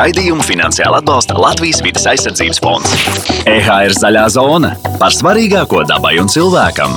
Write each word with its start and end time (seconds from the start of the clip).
Raidījumu 0.00 0.40
finansiāli 0.40 0.96
atbalsta 0.96 1.34
Latvijas 1.36 1.82
vidas 1.84 2.06
aizsardzības 2.08 2.60
fonds. 2.64 2.92
EHR 3.44 3.92
zaļā 3.92 4.22
zona 4.32 4.70
par 4.96 5.12
svarīgāko 5.12 5.82
dabai 5.90 6.14
un 6.22 6.30
cilvēkam. 6.32 6.94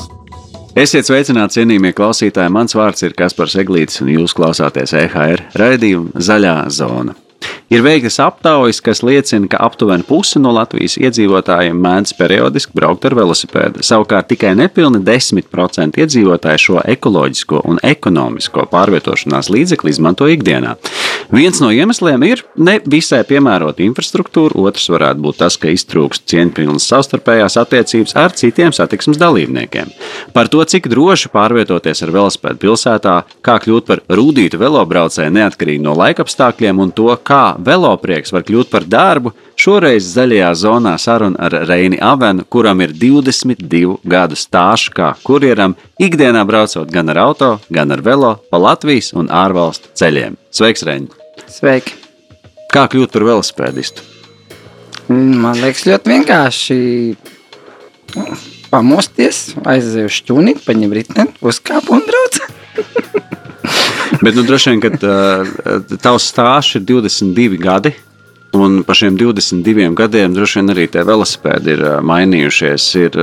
Esiet 0.79 1.09
sveicināti, 1.09 1.57
cienījamie 1.57 1.91
klausītāji. 1.97 2.53
Mans 2.55 2.77
vārds 2.79 3.03
ir 3.03 3.17
Kaspars 3.19 3.57
Eglītis, 3.59 3.99
un 4.05 4.13
jūs 4.13 4.37
klausāties 4.37 4.95
EHR 5.01 5.43
raidījumu 5.59 6.15
Zaļā 6.15 6.55
zona. 6.71 7.17
Ir 7.73 7.81
veiktas 7.81 8.19
aptaujas, 8.21 8.79
kas 8.85 9.01
liecina, 9.03 9.47
ka 9.49 9.57
aptuveni 9.65 10.05
puse 10.07 10.39
no 10.39 10.51
Latvijas 10.53 10.95
iedzīvotājiem 11.01 11.79
mēdz 11.83 12.13
periodiski 12.19 12.75
braukt 12.77 13.07
ar 13.07 13.15
velosipēdu. 13.17 13.81
Savukārt 13.83 14.27
tikai 14.29 14.53
nepilni 14.55 15.01
10% 15.03 15.97
iedzīvotāji 16.03 16.63
šo 16.67 16.83
ekoloģisko 16.95 17.63
un 17.67 17.81
ekonomisko 17.83 18.67
pārvietošanās 18.71 19.49
līdzekli 19.53 19.95
izmanto 19.95 20.29
ikdienā. 20.29 20.75
Viens 21.31 21.59
no 21.63 21.69
iemesliem 21.71 22.23
ir 22.27 22.43
ne 22.59 22.75
visai 22.89 23.21
piemērota 23.27 23.83
infrastruktūra, 23.85 24.57
otrs 24.67 24.89
varētu 24.91 25.23
būt 25.23 25.39
tas, 25.43 25.57
ka 25.59 25.71
iztrūkst 25.71 26.25
cieņpilnas 26.31 26.87
savstarpējās 26.89 27.57
attiecības 27.61 28.15
ar 28.19 28.35
citiem 28.37 28.73
satiksmes 28.75 29.19
dalībniekiem. 29.21 29.93
Par 30.35 30.51
to, 30.51 30.63
cik 30.67 30.89
droši 30.91 31.31
pārvietoties 31.33 32.03
ar 32.03 32.13
velosipēdu 32.17 32.61
pilsētā, 32.65 33.15
kā 33.45 33.57
kļūt 33.63 33.87
par 33.89 34.03
rūtītu 34.09 34.59
velobraucēju 34.61 35.35
neatkarīgi 35.37 35.85
no 35.85 35.95
laikapstākļiem 36.01 36.83
un 36.83 36.93
to, 36.95 37.09
kā 37.23 37.55
veloprieks 37.59 38.35
var 38.35 38.45
kļūt 38.47 38.73
par 38.73 38.87
darbu, 38.89 39.33
šoreiz 39.63 40.07
zaļajā 40.15 40.49
zonā 40.59 40.93
saruna 40.99 41.39
ar 41.47 41.55
Reini 41.69 41.99
Avenu, 42.03 42.43
kuram 42.51 42.81
ir 42.83 42.91
22 42.99 43.97
gadu 44.03 44.35
stāsts 44.39 44.91
kā 44.95 45.13
kurjeram, 45.23 45.75
ikdienā 46.01 46.43
braucot 46.47 46.91
gan 46.91 47.11
ar 47.13 47.21
auto, 47.23 47.51
gan 47.71 47.93
ar 47.95 48.03
velo 48.03 48.35
pa 48.51 48.59
Latvijas 48.59 49.13
un 49.15 49.29
ārvalstu 49.31 49.93
ceļiem. 49.99 50.35
Sveiks, 50.53 50.83
Reini! 50.87 51.07
Sveiki! 51.47 51.95
Kā 52.73 52.87
kļūt 52.89 53.13
par 53.13 53.27
velosipēdistu? 53.29 54.09
Man 55.13 55.59
liekas, 55.61 55.85
ļoti 55.87 56.09
vienkārši 56.09 56.77
pamosties, 58.71 59.43
aiziet 59.69 60.07
uz 60.09 60.15
šķūni, 60.17 60.57
paņemt 60.65 60.97
riteni, 60.97 61.35
uzkāpt 61.45 61.91
un 61.93 62.03
braukt. 62.07 62.41
Bet, 64.23 64.33
nu, 64.33 64.43
droši 64.47 64.73
vien, 64.73 64.81
ka 64.83 64.89
uh, 64.95 65.93
tavs 66.01 66.31
stāsts 66.31 66.79
ir 66.79 66.83
22 66.87 67.59
gadi. 67.61 67.93
Un 68.53 68.83
par 68.85 68.97
šiem 68.97 69.15
22 69.17 69.95
gadiem 69.97 70.35
droši 70.35 70.59
vien 70.59 70.73
arī 70.75 70.85
tie 70.93 71.01
velosipēdi 71.07 71.73
ir 71.73 71.81
mainījušies, 72.05 72.85
ir 73.01 73.17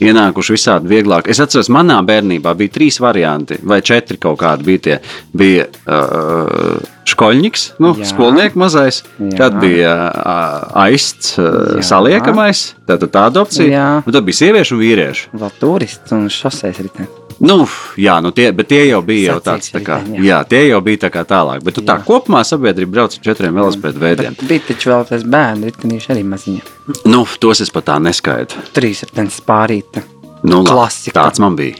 ienākuši 0.00 0.56
visādi 0.56 0.88
vieglāk. 0.94 1.28
Es 1.28 1.42
atceros, 1.44 1.68
manā 1.72 1.98
bērnībā 2.08 2.54
bija 2.56 2.72
trīs 2.78 2.96
varianti, 3.02 3.60
vai 3.68 3.82
četri 3.84 4.16
kaut 4.22 4.40
kādi 4.40 4.64
bija 4.70 4.84
tie. 4.86 4.98
Bija 5.36 5.68
uh, 5.68 6.80
Škoļņiks, 7.12 7.64
nu, 7.82 7.92
Jā. 7.98 8.06
skolnieks 8.12 8.56
mazais, 8.56 9.00
Jā. 9.18 9.32
tad 9.40 9.58
bija 9.60 9.92
uh, 10.08 10.84
aists, 10.86 11.34
uh, 11.36 11.80
saliekamais, 11.84 12.70
tāda 12.88 13.10
tāda 13.12 13.42
opcija. 13.42 13.68
Jā. 13.68 13.88
Un 14.06 14.14
tad 14.14 14.24
bija 14.28 14.40
sieviešu 14.44 14.78
un 14.78 14.84
vīriešu. 14.86 15.34
Vēl 15.42 15.58
turists 15.60 16.14
un 16.16 16.30
šoseis 16.32 16.80
riteni. 16.80 17.10
Nu, 17.40 17.66
jā, 18.00 18.18
nu 18.24 18.32
tie, 18.34 18.50
bet 18.56 18.68
tie 18.70 18.82
jau 18.88 19.00
bija 19.06 19.32
jau 19.32 19.40
tāds, 19.44 19.70
tā 19.72 19.80
kā, 19.84 20.00
jā. 20.04 20.22
jā, 20.26 20.38
tie 20.50 20.62
jau 20.68 20.80
bija 20.84 21.04
tā 21.06 21.12
kā 21.14 21.24
tālāk. 21.28 21.62
Bet 21.64 21.78
tu 21.78 21.84
tā 21.86 21.98
jā. 22.00 22.06
kopumā 22.06 22.42
sabiedrība 22.46 22.98
brauc 22.98 23.16
ar 23.16 23.24
četriem 23.24 23.56
velosipēdu 23.60 24.02
veidiem. 24.02 24.36
Bet 24.40 24.48
bija 24.50 24.66
taču 24.68 24.92
vēl 24.92 25.06
tas 25.08 25.26
bērnu 25.34 25.70
ritenīši 25.70 26.12
arī 26.14 26.24
maziņa. 26.28 26.66
Nu, 27.08 27.24
tos 27.42 27.64
es 27.64 27.72
pat 27.74 27.88
tā 27.90 27.98
neskaitu. 28.02 28.62
Trīs 28.76 29.04
ritenis 29.06 29.40
spārīta. 29.42 30.04
Nu, 30.42 30.62
Klasika. 30.66 31.16
Tāds 31.20 31.42
man 31.42 31.56
bija. 31.58 31.78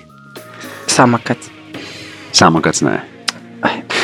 Samakats. 0.90 1.50
Samakats, 2.32 2.84
nē. 2.86 3.00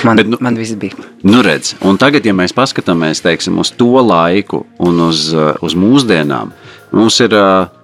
Man, 0.07 0.15
Bet, 0.15 0.29
nu, 0.31 0.39
man 0.41 0.55
viss 0.55 0.77
bija. 0.79 0.95
Nu 1.27 1.41
redz, 1.43 1.73
un 1.83 1.97
tagad, 1.99 2.27
ja 2.27 2.35
mēs 2.37 2.55
paskatāmies 2.55 3.19
teiksim, 3.25 3.57
uz 3.59 3.73
to 3.75 3.99
laiku 3.99 4.63
un 4.79 5.01
uz, 5.09 5.25
uz 5.35 5.75
mūsdienām, 5.75 6.53
mums 6.95 7.19
ir 7.25 7.35
Uh, 7.35 7.78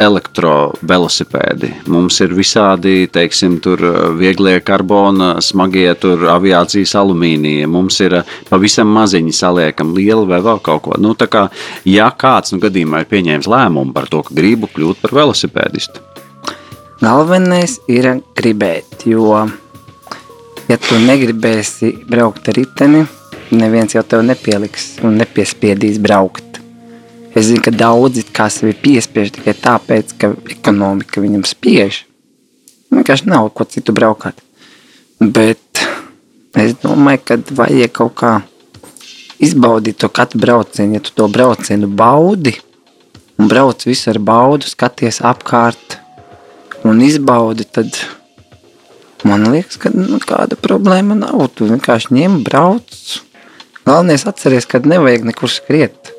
elektrovelosipēdi. 0.00 1.70
Mums 1.92 2.20
ir 2.24 2.34
visādi, 2.36 3.04
teiksim, 3.12 3.58
tur 3.64 3.82
uh, 3.84 3.98
vieglie 4.16 4.56
karbona, 4.64 5.34
smagie 5.44 5.88
tur 6.00 6.24
aviācijas 6.34 6.94
alumīnija. 7.00 7.68
Mums 7.70 8.00
ir 8.04 8.20
uh, 8.20 8.34
pavisam 8.48 8.90
maziņi 8.96 9.34
saliekam 9.36 9.94
liela 9.96 10.26
vai 10.28 10.40
vēl 10.44 10.62
kaut 10.64 10.84
ko. 10.86 10.98
Nu, 11.00 11.14
kā, 11.20 11.46
ja 11.88 12.10
kāds 12.16 12.54
nu, 12.54 12.60
gadījumā 12.64 13.04
ir 13.04 13.10
pieņēmis 13.12 13.50
lēmumu 13.50 13.96
par 13.96 14.08
to, 14.12 14.24
ka 14.26 14.36
gribu 14.36 14.70
kļūt 14.72 15.04
par 15.04 15.16
velosipēdistu. 15.20 16.06
Galvenais 17.00 17.78
ir 17.88 18.10
gribēt, 18.36 19.06
jo, 19.08 19.46
ja 20.68 20.76
tu 20.76 20.98
negribēsi 21.00 21.94
braukt 22.10 22.50
ar 22.52 22.60
riteni, 22.60 23.06
neviens 23.56 23.96
jau 23.96 24.04
tev 24.04 24.26
nepieliks 24.28 24.98
un 25.08 25.16
nepiespiedīs 25.22 25.96
braukt. 26.02 26.49
Es 27.30 27.46
zinu, 27.46 27.62
ka 27.62 27.70
daudzi 27.70 28.24
sevi 28.50 28.74
piespiež 28.74 29.30
tikai 29.36 29.54
tāpēc, 29.54 30.14
ka 30.18 30.32
ekonomika 30.50 31.22
viņam 31.22 31.44
spiež. 31.46 32.04
Vienkārši 32.90 33.30
nav 33.30 33.52
ko 33.54 33.64
citu 33.64 33.94
braukāt. 33.94 34.40
Bet 35.20 35.84
es 36.58 36.74
domāju, 36.82 37.22
ka 37.22 37.38
vajag 37.54 37.92
kaut 37.94 38.16
kā 38.18 38.32
izbaudīt 39.38 40.00
to 40.02 40.10
katru 40.10 40.42
braucienu. 40.42 40.98
Ja 40.98 41.00
tu 41.00 41.14
to 41.14 41.28
braucienu 41.30 41.86
baudi 41.86 42.56
un 43.38 43.48
brauc 43.48 43.86
visu 43.86 44.10
ar 44.10 44.18
baudu, 44.18 44.66
skaties 44.68 45.22
apkārt 45.24 46.00
un 46.84 47.00
izbaudi, 47.04 47.64
tad 47.64 47.94
man 49.24 49.46
liekas, 49.52 49.78
ka 49.80 49.92
nu, 49.94 50.18
kāda 50.18 50.58
problēma 50.60 51.14
nav. 51.22 51.46
Tu 51.54 51.70
vienkārši 51.70 52.16
ņem, 52.16 52.40
brauc. 52.44 53.20
Galvenais 53.86 54.26
atceries, 54.28 54.66
ka 54.68 54.82
nevajag 54.82 55.30
nekur 55.30 55.52
skriet 55.52 56.09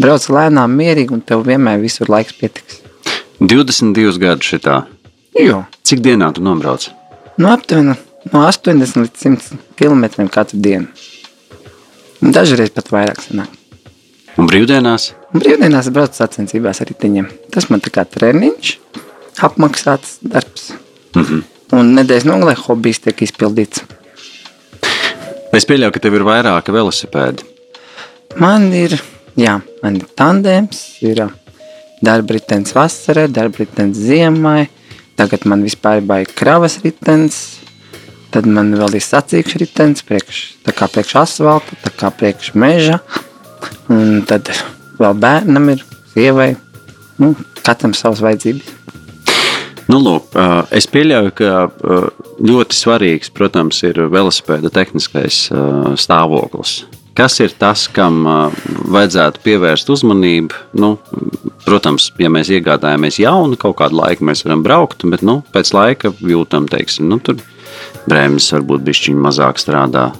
Brauc 0.00 0.24
lēnām, 0.32 0.72
mierīgi, 0.78 1.12
un 1.12 1.20
tev 1.20 1.44
vienmēr 1.46 1.80
visur 1.82 2.08
laiks 2.12 2.36
pietiks. 2.38 2.80
22 3.40 4.18
gadu 4.22 4.46
šitā. 4.46 4.76
Jo. 5.36 5.64
Cik 5.84 6.00
dienā 6.04 6.30
tu 6.32 6.44
nobrauc? 6.44 6.86
Nu, 7.36 7.50
aptuveni 7.52 7.96
no 8.30 8.44
80 8.46 9.02
līdz 9.02 9.24
100 9.24 9.58
km 9.76 10.28
katru 10.32 10.60
dienu. 10.64 10.88
Dažreiz 12.22 12.70
pat 12.72 12.92
vairāk 12.94 13.20
sanāk. 13.24 13.50
Un 14.40 14.48
brīvdienās? 14.48 15.10
Un 15.34 15.42
brīvdienās 15.42 15.90
braucu 15.92 16.16
sacensībās 16.22 16.80
ar 16.80 16.88
riteņiem. 16.88 17.28
Tas 17.52 17.68
man 17.68 17.82
tā 17.84 17.92
kā 17.92 18.06
treniņš, 18.08 18.76
apmaksāts 19.44 20.20
darbs. 20.22 20.70
Mm 21.16 21.24
-hmm. 21.24 21.42
Un 21.72 21.94
nedēļas 21.96 22.28
nogalē 22.28 22.54
hobijs 22.66 23.00
tiek 23.00 23.22
izpildīts. 23.22 23.82
Es 25.52 25.66
pieļauju, 25.68 25.92
ka 25.92 26.00
tev 26.00 26.14
ir 26.14 26.24
vairāki 26.24 26.72
velosipēdi. 26.72 27.44
Man 28.40 28.72
ir 28.72 28.96
Jā, 29.38 29.56
man 29.80 29.96
ir 29.96 30.08
tandēms, 30.18 30.80
ir 31.08 31.22
darba 32.04 32.34
ritenis 32.36 32.74
vasarai, 32.76 33.30
darba 33.32 33.62
ritenis 33.62 34.02
ziemai. 34.04 34.66
Tagad 35.16 35.46
man 35.48 35.62
vispār 35.64 36.02
ir 36.02 36.28
kravas 36.36 36.78
ritenis, 36.84 37.38
tad 38.32 38.48
man 38.48 38.74
vēl 38.76 38.98
ir 38.98 39.04
sacīkšu 39.04 39.62
ritenis, 39.62 40.04
priekš, 40.04 40.42
tā 40.66 40.74
kā 40.76 40.88
priekš 40.90 41.16
asfalta, 41.22 41.78
tā 41.84 41.92
kā 41.96 42.12
priekš 42.12 42.52
meža. 42.58 43.00
Un 43.92 44.22
tad 44.28 44.50
vēl 45.00 45.16
bērnam 45.20 45.72
ir 45.72 45.84
sievai, 46.12 46.52
nu, 47.20 47.34
katram 47.64 47.96
savas 47.96 48.20
vajadzības. 48.24 48.78
Nu, 49.88 49.98
lūk, 50.00 50.32
es 50.72 50.86
pieļauju, 50.88 51.32
ka 51.36 51.68
ļoti 52.40 52.76
svarīgs, 52.76 53.32
protams, 53.34 53.80
ir 53.84 54.04
velosipēda 54.12 54.72
tehniskais 54.72 55.46
stāvoklis. 56.00 56.82
Kas 57.12 57.36
ir 57.44 57.52
tas, 57.60 57.84
kam 57.92 58.22
vajadzētu 58.24 59.42
pievērst 59.44 59.90
uzmanību? 59.92 60.56
Nu, 60.80 60.94
protams, 61.66 62.08
ja 62.20 62.30
mēs 62.32 62.48
iegādājamies 62.56 63.18
jaunu 63.20 63.58
kaut 63.60 63.76
kādu 63.82 63.98
laiku, 63.98 64.24
mēs 64.24 64.46
varam 64.46 64.62
braukt, 64.64 65.04
bet 65.12 65.24
nu, 65.26 65.42
pēc 65.52 65.74
laika 65.76 66.14
jūtam, 66.24 66.70
teiksim, 66.72 67.10
nu, 67.12 67.18
tur 67.20 67.42
brēmas 68.08 68.48
varbūt 68.54 68.84
bišķiņi 68.86 69.24
mazāk 69.28 69.60
strādā. 69.60 70.10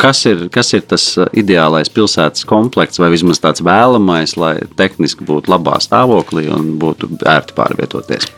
Kas 0.00 0.22
ir, 0.24 0.46
kas 0.48 0.72
ir 0.72 0.86
tas 0.88 1.04
ideālais 1.36 1.90
pilsētas 1.92 2.46
komplekts, 2.48 3.02
vai 3.02 3.10
vismaz 3.12 3.42
tāds 3.42 3.60
vēlamais, 3.60 4.32
lai 4.40 4.54
tehniski 4.78 5.26
būtu 5.28 5.52
labā 5.52 5.76
stāvoklī 5.84 6.46
un 6.48 6.78
būtu 6.80 7.10
ērti 7.28 7.56
pārvietoties? 7.58 8.30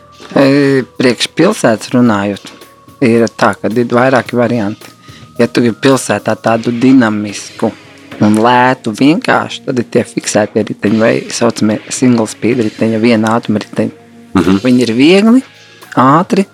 Priekš 0.99 1.29
pilsētas 1.37 1.93
runājot, 1.95 2.51
ir 3.07 3.23
tā, 3.31 3.53
ka 3.55 3.71
ir 3.71 3.95
vairāki 3.95 4.35
varianti. 4.35 4.91
Ja 5.39 5.47
tu 5.47 5.63
gribi 5.63 5.79
pilsētā 5.87 6.35
tādu 6.37 6.75
dinamisku, 6.75 7.71
un 8.21 8.37
lētu 8.43 8.93
vienkārši, 8.97 9.63
tad 9.67 9.79
ir 9.81 9.87
tie 9.91 10.03
fiksētie 10.07 10.65
riteņi 10.69 10.99
vai 10.99 11.13
saucamie 11.33 11.79
single 11.89 12.27
speed 12.29 12.63
riteņi, 12.67 12.99
viena 13.01 13.37
ātruma 13.37 13.61
riteņi. 13.63 13.91
Mhm. 14.33 14.43
-huh. 14.43 14.59
Viņi 14.63 14.81
ir 14.87 14.93
viegli, 14.97 15.41
ātri, 15.95 16.45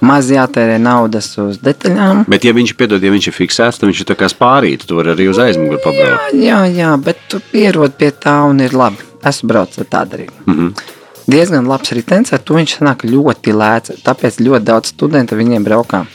maz 0.00 0.30
jātērē 0.30 0.78
naudas 0.80 1.30
uz 1.38 1.58
detaļām. 1.62 2.24
Bet, 2.28 2.44
ja 2.44 2.52
viņš, 2.52 2.74
piedod, 2.78 3.02
ja 3.02 3.10
viņš 3.10 3.30
ir 3.30 3.36
fiksēts, 3.36 3.80
tad 3.80 3.88
viņš 3.88 4.04
ir 4.04 4.16
kā 4.16 4.28
spārīts, 4.30 4.86
tu 4.86 4.96
vari 4.98 5.14
arī 5.14 5.28
uz 5.30 5.38
aizmuguri 5.38 5.80
pabraukt. 5.84 6.34
Jā, 6.34 6.42
jā, 6.42 6.60
jā, 6.76 6.92
bet 7.02 7.18
tu 7.28 7.40
pierod 7.52 7.96
pie 7.98 8.10
tā 8.10 8.40
un 8.48 8.60
ir 8.60 8.76
labi. 8.76 9.04
Esmu 9.26 9.48
braucis 9.50 9.82
ar 9.82 9.90
tādu 9.90 10.16
arī. 10.18 10.28
Mhm. 10.46 10.68
-huh. 10.68 10.94
Diezgan 11.28 11.66
labs 11.68 11.92
ritenis, 11.92 12.32
ar 12.32 12.40
to 12.40 12.54
viņš 12.54 12.78
sanāk 12.78 13.04
ļoti 13.04 13.52
lēts, 13.52 14.00
tāpēc 14.00 14.40
ļoti 14.40 14.64
daudz 14.64 14.88
studentu 14.88 15.36
viņiem 15.36 15.64
braukā. 15.64 16.06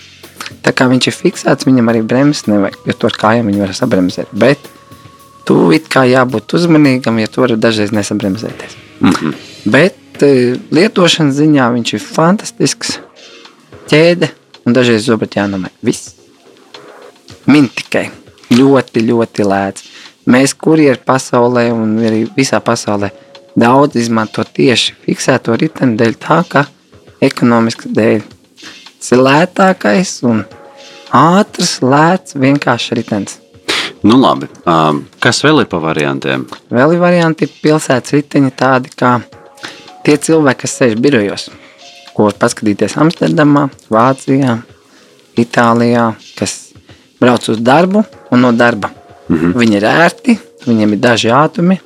Tā 0.64 0.72
kā 0.74 0.88
viņš 0.90 1.08
ir 1.08 1.14
fiksēts, 1.14 1.68
viņam 1.68 1.92
arī 1.92 2.02
bremzes 2.02 2.48
nevajag, 2.48 2.80
jo 2.88 2.94
to 2.94 3.10
ar 3.12 3.18
kājām 3.22 3.46
viņi 3.52 3.62
var 3.62 3.74
sabremzēt. 3.78 4.32
Bet 4.32 4.58
tu 5.48 5.58
it 5.76 5.90
kā 5.92 6.06
jābūt 6.08 6.56
uzmanīgam, 6.58 7.20
ja 7.22 7.28
tu 7.32 7.44
vari 7.44 7.58
dažreiz 7.60 7.92
nesabremzēties. 7.96 8.78
Mm 9.02 9.12
-hmm. 9.12 9.34
Bet 9.66 10.24
e, 10.24 10.56
lietošanas 10.72 11.36
ziņā 11.36 11.70
viņš 11.74 11.94
ir 11.94 12.00
fantastisks 12.00 13.00
ķēde 13.90 14.30
un 14.66 14.74
dažreiz 14.74 15.06
zobat 15.06 15.36
jānomē. 15.36 15.70
Viss. 15.84 16.16
Min 17.46 17.70
tikai. 17.70 18.10
Ļoti, 18.54 19.02
ļoti 19.10 19.44
lēts. 19.44 19.84
Mēs 20.26 20.54
kurjeri 20.54 21.00
pasaulē 21.06 21.72
un 21.74 21.98
arī 22.00 22.28
visā 22.38 22.60
pasaulē 22.60 23.10
daudz 23.56 23.96
izmanto 23.96 24.44
tieši 24.44 24.96
fiksēto 25.06 25.56
riteni 25.60 25.98
dēļ 25.98 26.16
tā, 26.22 26.44
ka 26.50 26.66
ekonomisks 27.22 27.86
dēļ. 27.86 28.22
Tas 29.00 29.12
ir 29.12 29.24
lētākais 29.28 30.12
un 30.24 30.44
ātrs, 31.12 31.82
lēts, 31.82 32.38
vienkārši 32.40 32.96
ritenis. 32.96 33.43
Nu, 34.04 34.18
labi. 34.20 34.50
Um, 34.68 35.06
kas 35.24 35.38
vēl 35.46 35.62
ir 35.64 35.68
pa 35.72 35.80
variantiem? 35.80 36.42
Vēl 36.76 36.98
ir 36.98 37.00
varianti 37.00 37.48
pilsētas 37.48 38.12
riteņi 38.18 38.52
tādi 38.60 38.92
kā 39.00 39.14
tie 40.04 40.18
cilvēki, 40.20 40.60
kas 40.66 40.76
sēž 40.82 40.98
birojos, 41.00 41.46
ko 42.12 42.28
var 42.28 42.36
paskatīties 42.42 42.98
Amsterdamā, 43.00 43.70
Vācijā, 43.94 44.58
Itālijā, 45.40 46.10
kas 46.36 46.58
brauc 47.22 47.48
uz 47.50 47.64
darbu 47.64 48.04
un 48.04 48.44
no 48.44 48.52
darba. 48.52 48.92
Mm 49.30 49.40
-hmm. 49.40 49.58
Viņi 49.64 49.80
ir 49.80 49.88
ērti, 49.88 50.38
viņiem 50.68 50.94
ir 50.94 51.00
daži 51.00 51.32
ātumi, 51.32 51.80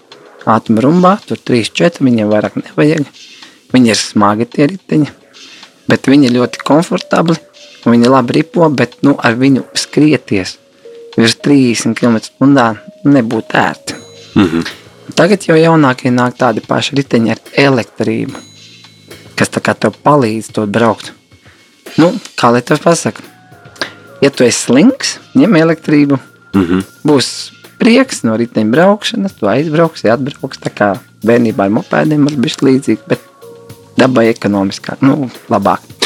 ātumi 0.45 0.81
rumbā, 0.81 1.17
tur 1.27 1.37
3, 1.37 1.69
4, 1.69 2.01
viņiem 2.01 2.33
vairāk 2.33 2.57
nevajag. 2.63 3.05
Viņi 3.73 3.89
ir 3.89 3.95
smagi 3.95 4.45
tie 4.45 4.67
riteņi, 4.67 5.07
bet 5.87 6.07
viņi 6.07 6.25
ir 6.25 6.39
ļoti 6.41 6.63
komfortabli, 6.65 7.37
viņi 7.85 8.09
labi 8.09 8.33
ripo, 8.33 8.69
bet 8.69 8.97
nu, 9.01 9.19
ar 9.23 9.35
viņu 9.35 9.63
skrieties 9.73 10.57
virs 11.17 11.35
30 11.35 11.95
km/h 11.97 12.67
nebūtu 13.03 13.57
ērti. 13.57 13.95
Mm 14.35 14.45
-hmm. 14.45 14.67
Tagad 15.15 15.47
jau 15.47 15.55
jaunākie 15.57 16.11
nāk 16.11 16.37
tādi 16.37 16.61
paši 16.67 16.95
riteņi 16.95 17.31
ar 17.31 17.37
elektrību, 17.53 18.37
kas 19.35 19.49
tā 19.49 19.61
kā 19.61 19.73
tev 19.73 19.93
palīdz 20.03 20.51
to 20.51 20.67
braukt. 20.67 21.13
Nu, 21.97 22.13
kā 22.35 22.51
lai 22.51 22.61
tev 22.61 22.79
pasaka, 22.83 23.23
ja 24.21 24.29
tu 24.29 24.43
esi 24.43 24.59
slinks, 24.59 25.19
ņem 25.35 25.55
elektrību, 25.55 26.19
Mm 26.57 26.65
-hmm. 26.65 26.83
būs 27.05 27.51
prieks 27.77 28.23
no 28.23 28.37
riteņa 28.37 28.71
braukšanas, 28.71 29.33
tu 29.39 29.47
aizbrauksi, 29.47 30.09
atbrauks, 30.09 30.57
tā 30.57 30.71
kā 30.73 30.97
bērnībā 31.25 31.67
ar 31.67 31.69
mopēdiem 31.69 32.23
var 32.23 32.33
būt 32.33 32.63
līdzīgi, 32.67 33.03
bet 33.07 33.21
dabai 33.97 34.27
ekonomiskāk, 34.33 35.01
nu, 35.01 35.29
labāk. 35.49 35.96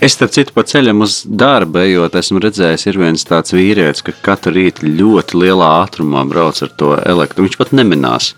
Es 0.00 0.14
starp 0.14 0.30
citu 0.30 0.52
pa 0.54 0.62
ceļam 0.62 1.00
uz 1.02 1.24
darbu, 1.26 1.80
ejot, 1.82 2.14
esmu 2.20 2.38
redzējis, 2.44 2.84
ir 2.86 2.98
viens 3.00 3.24
tāds 3.26 3.50
vīrietis, 3.56 4.04
ka 4.06 4.12
katru 4.22 4.52
rītu 4.54 4.86
ļoti 4.86 5.40
lielā 5.42 5.70
ātrumā 5.82 6.22
brauc 6.30 6.60
ar 6.62 6.70
to 6.78 6.92
elektrību. 7.02 7.48
Viņš 7.48 7.56
pat 7.58 7.72
neminās. 7.74 8.34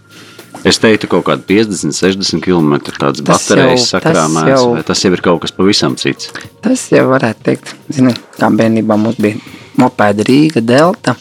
Es 0.67 0.81
teiktu, 0.81 1.09
kaut 1.09 1.25
kāda 1.29 1.45
50, 1.47 1.93
60 1.97 2.41
km 2.45 2.75
tādas 2.97 3.21
baterijas 3.25 3.85
jau- 3.87 4.01
tas 4.01 4.03
sakrāmēs, 4.17 4.49
jau- 4.57 4.85
tas 4.85 5.03
jau 5.05 5.13
ir 5.13 5.21
kaut 5.25 5.41
kas 5.43 5.53
pavisam 5.53 5.97
cits. 5.97 6.31
Tas 6.61 6.89
jau 6.91 7.05
varētu 7.09 7.45
teikt, 7.45 7.75
zini, 7.93 8.15
kā 8.39 8.49
bērnībā 8.57 8.97
mums 8.99 9.17
bija 9.17 9.37
mopēda 9.79 10.25
Rīga, 10.25 10.65
Delta. 10.65 11.17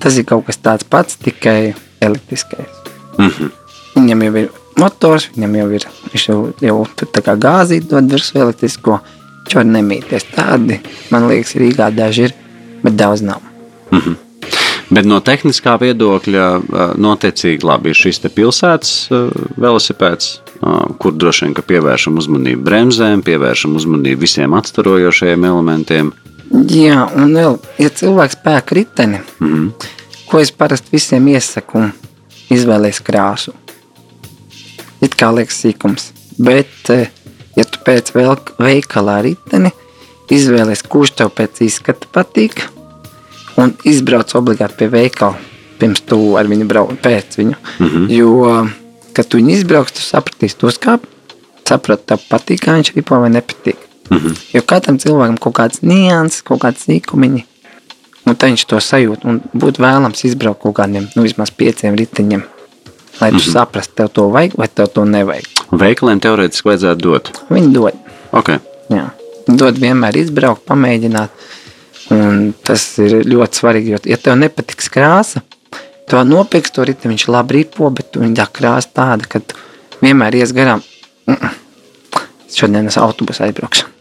Tas 0.00 0.16
ir 0.18 0.24
kaut 0.24 0.46
kas 0.46 0.56
tāds 0.56 0.84
pats, 0.88 1.16
tikai 1.16 1.74
elektriskais. 2.00 2.66
Mm 3.18 3.28
-hmm. 3.30 3.50
Viņam 3.96 4.22
jau 4.24 4.36
ir 4.36 4.50
motors, 4.76 5.28
viņam 5.36 5.56
jau 5.56 5.70
ir, 5.72 5.86
viņš 6.12 6.26
jau, 6.28 6.54
jau 6.60 6.86
tā 6.96 7.22
kā 7.22 7.36
gāzīt 7.38 7.88
dod 7.88 8.04
virsū 8.10 8.36
elektrisko. 8.40 9.00
Var 9.54 9.64
nemīties 9.64 10.26
tādi, 10.34 10.80
man 11.10 11.28
liekas, 11.30 11.54
Rīgā 11.60 11.90
daži 11.94 12.28
ir, 12.28 12.34
bet 12.82 12.96
daudz 12.98 13.22
nav. 13.24 13.40
Bet 14.90 15.06
no 15.08 15.18
tehniskā 15.24 15.74
viedokļa, 15.82 16.42
ā, 16.46 16.84
notiecīgi 17.02 17.66
labi 17.66 17.90
ir 17.90 17.98
šis 17.98 18.20
pilsētas 18.36 18.92
ā, 19.10 19.20
velosipēds, 19.58 20.28
ā, 20.62 20.74
kur 21.02 21.16
droši 21.18 21.48
vien 21.48 21.56
pievēršam 21.72 22.20
uzmanību 22.22 22.62
bremzēm, 22.68 23.24
pievēršam 23.26 23.74
uzmanību 23.80 24.22
visiem 24.22 24.54
atstarojošajiem 24.54 25.46
elementiem. 25.50 26.12
Jā, 26.70 27.00
un 27.18 27.34
vēl, 27.34 27.58
ja 27.82 27.90
cilvēks 27.90 28.38
pērk 28.44 28.74
riteni, 28.78 29.22
Mhm. 29.40 29.68
ko 30.30 30.38
es 30.38 30.52
parasti 30.54 30.94
visiem 30.94 31.26
iesaku, 31.34 31.90
izvēlēties 32.50 33.02
krāsu. 33.02 33.54
It 35.02 35.16
kā 35.18 35.32
liekas 35.34 35.58
sīkums, 35.64 36.12
bet, 36.38 36.90
eh, 36.90 37.08
pēc 37.86 38.12
veikalā 38.58 39.20
riteni, 39.26 39.72
izvēlēties, 40.32 40.84
kurš 40.90 41.14
tev 41.20 41.32
pēc 41.36 41.62
izskata 41.66 42.08
patīk, 42.12 42.64
un 43.60 43.74
izbrauc 43.86 44.32
obligāti 44.38 44.80
pie 44.80 44.90
veikala, 44.92 45.38
pirms 45.80 46.02
tu 46.08 46.18
ar 46.38 46.48
viņu 46.50 46.66
brauc 46.68 46.96
pēc 47.04 47.38
viņu. 47.40 47.56
Mhm. 47.78 48.06
Jo, 48.12 48.30
kad 49.16 49.28
tu 49.28 49.40
viņu 49.40 49.54
izbrauks, 49.56 49.96
tu 49.96 50.04
sapratīsi 50.04 50.58
to 50.60 50.72
skāpi, 50.72 51.08
saprati, 51.66 52.08
tev 52.12 52.24
patīk, 52.30 52.62
kā 52.64 52.76
viņš 52.78 52.94
ripo 52.96 53.20
vai 53.20 53.30
nepatīk. 53.34 53.78
Mhm. 54.10 54.34
Jo 54.54 54.62
katram 54.62 54.98
cilvēkam 55.02 55.38
kaut 55.42 55.56
kāds 55.58 55.82
nianses, 55.82 56.44
kaut 56.46 56.62
kāds 56.62 56.86
sīkumiņi, 56.86 57.44
un 58.26 58.34
tad 58.34 58.50
viņš 58.50 58.66
to 58.66 58.78
sajūt. 58.82 59.24
Un 59.26 59.40
būtu 59.54 59.82
vēlams 59.82 60.24
izbraukt 60.28 60.62
kaut 60.62 60.76
kādiem, 60.78 61.08
nu, 61.16 61.22
vismaz 61.26 61.50
pieciem 61.50 61.98
riteņiem, 61.98 62.42
lai 63.20 63.30
tu 63.30 63.36
mm 63.36 63.40
-hmm. 63.40 63.52
saprastu, 63.52 63.94
tev 63.94 64.08
to 64.08 64.28
vajag 64.30 64.52
vai 64.56 64.68
tev 64.68 64.88
to 64.88 65.04
nevajag. 65.04 65.55
Veikaliem 65.74 66.20
teorētiski 66.22 66.70
vajadzētu 66.70 67.02
dot. 67.02 67.30
Viņi 67.50 67.72
dod. 67.74 67.96
Okay. 68.36 68.60
Jā. 68.92 69.08
Dod 69.46 69.80
vienmēr 69.82 70.18
izbraukt, 70.20 70.64
pamēģināt. 70.68 71.46
Un 72.14 72.52
tas 72.66 72.84
ir 73.02 73.18
ļoti 73.26 73.58
svarīgi, 73.58 73.94
jo, 73.96 73.98
ja 74.06 74.18
tev 74.22 74.36
nepatiks 74.38 74.86
krāsa, 74.94 75.42
to 76.06 76.20
nopirks 76.22 76.70
to 76.74 76.84
riteni, 76.86 77.16
viņš 77.16 77.26
labi 77.34 77.58
ripo, 77.58 77.90
bet 77.90 78.14
viņa 78.20 78.46
krāsa 78.54 78.92
tāda, 78.94 79.26
ka 79.26 79.42
vienmēr 80.04 80.38
ies 80.38 80.54
garām. 80.54 80.84
Šodien 82.54 82.86
es 82.86 82.98
autobusu 83.02 83.42
aizbraukšu. 83.48 83.95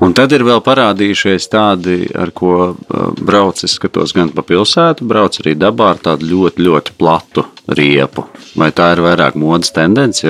Un 0.00 0.14
tad 0.16 0.32
ir 0.32 0.46
vēl 0.48 0.62
parādījušies 0.64 1.50
tādi, 1.52 1.96
ar 2.16 2.30
ko 2.32 2.54
uh, 2.70 3.10
brauc. 3.20 3.60
Es 3.66 3.74
skatos 3.76 4.14
gan 4.16 4.30
pa 4.32 4.40
pilsētu, 4.46 5.04
brauc 5.04 5.36
arī 5.42 5.52
dabā 5.60 5.90
ar 5.92 6.00
tādu 6.00 6.30
ļoti, 6.30 6.64
ļoti 6.64 6.94
platu 6.96 7.44
riepu. 7.76 8.24
Vai 8.56 8.70
tā 8.72 8.88
ir 8.94 9.04
vairāk 9.04 9.36
modes 9.36 9.74
tendence, 9.76 10.24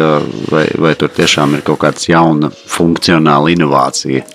vai, 0.51 0.67
vai 0.75 0.97
tur 0.99 1.15
tiešām 1.15 1.55
ir 1.55 1.65
kaut 1.67 1.85
kāda 1.85 2.03
jauna 2.03 2.51
funkcionāla 2.51 3.55
inovācija? 3.55 4.27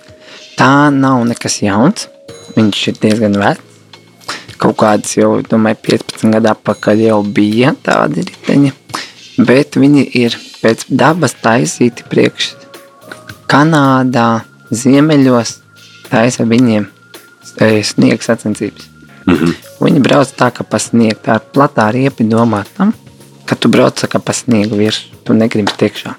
Tā 0.56 0.88
nav 0.96 1.26
nekas 1.28 1.60
jauns. 1.66 2.08
Viņš 2.56 2.82
ir 2.94 3.00
diezgan 3.04 3.36
vecs. 3.42 3.72
Kaut 4.56 4.78
kādas 4.80 5.18
jau, 5.18 5.42
domāju, 5.44 5.82
15 5.92 6.32
gadu 6.32 6.54
atpakaļ 6.54 7.02
jau 7.10 7.20
bija 7.28 7.76
tādi 7.84 8.24
riteņi. 8.24 8.72
Bet 9.44 9.76
viņi 9.76 10.08
ir 10.16 10.40
pēc 10.62 10.88
dabas 10.88 11.36
taisīti 11.44 12.08
priekš 12.08 12.54
Kanādā, 13.52 14.46
Ziemeļos. 14.76 15.56
Taisa 16.10 16.46
viņiem 16.46 16.86
e, 17.60 17.70
sniega 17.84 18.22
sacensības. 18.22 18.90
Mhm. 19.26 19.56
Viņi 19.82 20.04
brauc 20.06 20.30
tā, 20.38 20.52
ka 20.54 20.64
pa 20.64 20.80
sniegu. 20.82 21.18
Tā 21.26 21.40
platā 21.40 21.88
riepa 21.94 22.24
domāta 22.30 22.70
tam, 22.78 22.94
ka 23.50 23.58
tu 23.58 23.72
brauc 23.74 23.98
kā 23.98 24.22
pa 24.22 24.34
sniegu 24.34 24.78
virsmu. 24.80 25.24
Tu 25.26 25.34
negribi 25.34 25.74
tiekšā. 25.80 26.14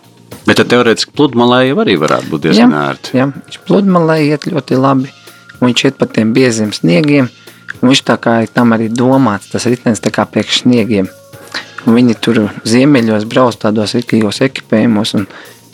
Bet 0.47 0.63
teorētiski 0.71 1.15
pludmalē 1.17 1.65
jau 1.69 1.81
arī 1.83 1.97
varētu 1.99 2.31
būt 2.31 2.45
diezgan 2.47 2.75
ērti. 2.79 3.17
Jā, 3.19 3.27
viņš 3.35 3.61
pludmalē 3.67 4.21
iet 4.29 4.47
ļoti 4.51 4.79
labi. 4.79 5.11
un 5.61 5.69
Viņš 5.69 5.85
iet 5.89 5.97
pa 5.99 6.07
tiem 6.07 6.33
bieziem 6.33 6.73
sniegiem. 6.73 7.29
un 7.83 7.89
Viņš 7.89 8.03
tā 8.07 8.17
kā 8.19 8.43
ir 8.43 8.49
tam 8.55 8.73
arī 8.73 8.89
domāts, 8.89 9.51
tas 9.51 9.67
ritenis 9.67 10.01
tā 10.01 10.11
kā 10.11 10.27
priekš 10.27 10.63
sniegiem. 10.63 11.09
Un 11.87 11.95
viņi 11.95 12.15
tur 12.21 12.51
ziemeļos 12.67 13.25
brauc 13.31 13.55
tādos 13.59 13.95
rīktīgos 13.95 14.41
ekipējumos, 14.43 15.15
un 15.15 15.27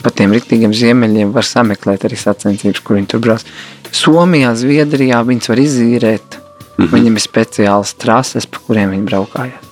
pa 0.03 0.11
tiem 0.11 0.35
rīktīgiem 0.35 0.73
ziemeļiem 0.75 1.33
var 1.33 1.47
sameklēt 1.47 2.05
arī 2.07 2.19
sacensības, 2.19 2.83
kur 2.83 2.99
viņi 2.99 3.11
tur 3.13 3.23
brauc. 3.23 3.45
Somijā, 3.93 4.53
Zviedrijā 4.57 5.21
viņas 5.25 5.49
var 5.49 5.61
izīrēt. 5.63 6.39
Mm 6.73 6.85
-hmm. 6.85 6.93
Viņam 6.93 7.19
ir 7.19 7.21
speciāls 7.21 7.93
trases, 7.97 8.45
pa 8.45 8.59
kuriem 8.67 8.89
viņi 8.95 9.05
braukājās. 9.05 9.69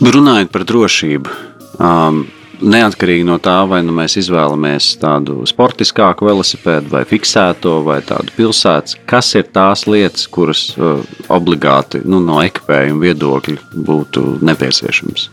Runājot 0.00 0.48
par 0.48 0.64
drošību, 0.64 1.30
um, 1.76 2.26
neatkarīgi 2.60 3.24
no 3.24 3.36
tā, 3.38 3.68
vai 3.68 3.82
nu 3.84 3.92
mēs 3.92 4.16
izvēlamies 4.20 4.94
tādu 5.00 5.42
sportiskāku 5.48 6.28
velosipēdu, 6.28 6.88
vai 6.92 7.04
fiksēto, 7.04 7.82
vai 7.84 8.00
tādu 8.00 8.32
pilsētas, 8.36 8.96
kas 9.06 9.34
ir 9.34 9.48
tās 9.52 9.86
lietas, 9.86 10.26
kuras 10.28 10.70
uh, 10.78 11.00
obligāti 11.28 12.00
nu, 12.04 12.20
no 12.24 12.40
ekipējuma 12.44 13.00
viedokļa 13.00 13.56
būtu 13.74 14.38
nepieciešamas. 14.40 15.30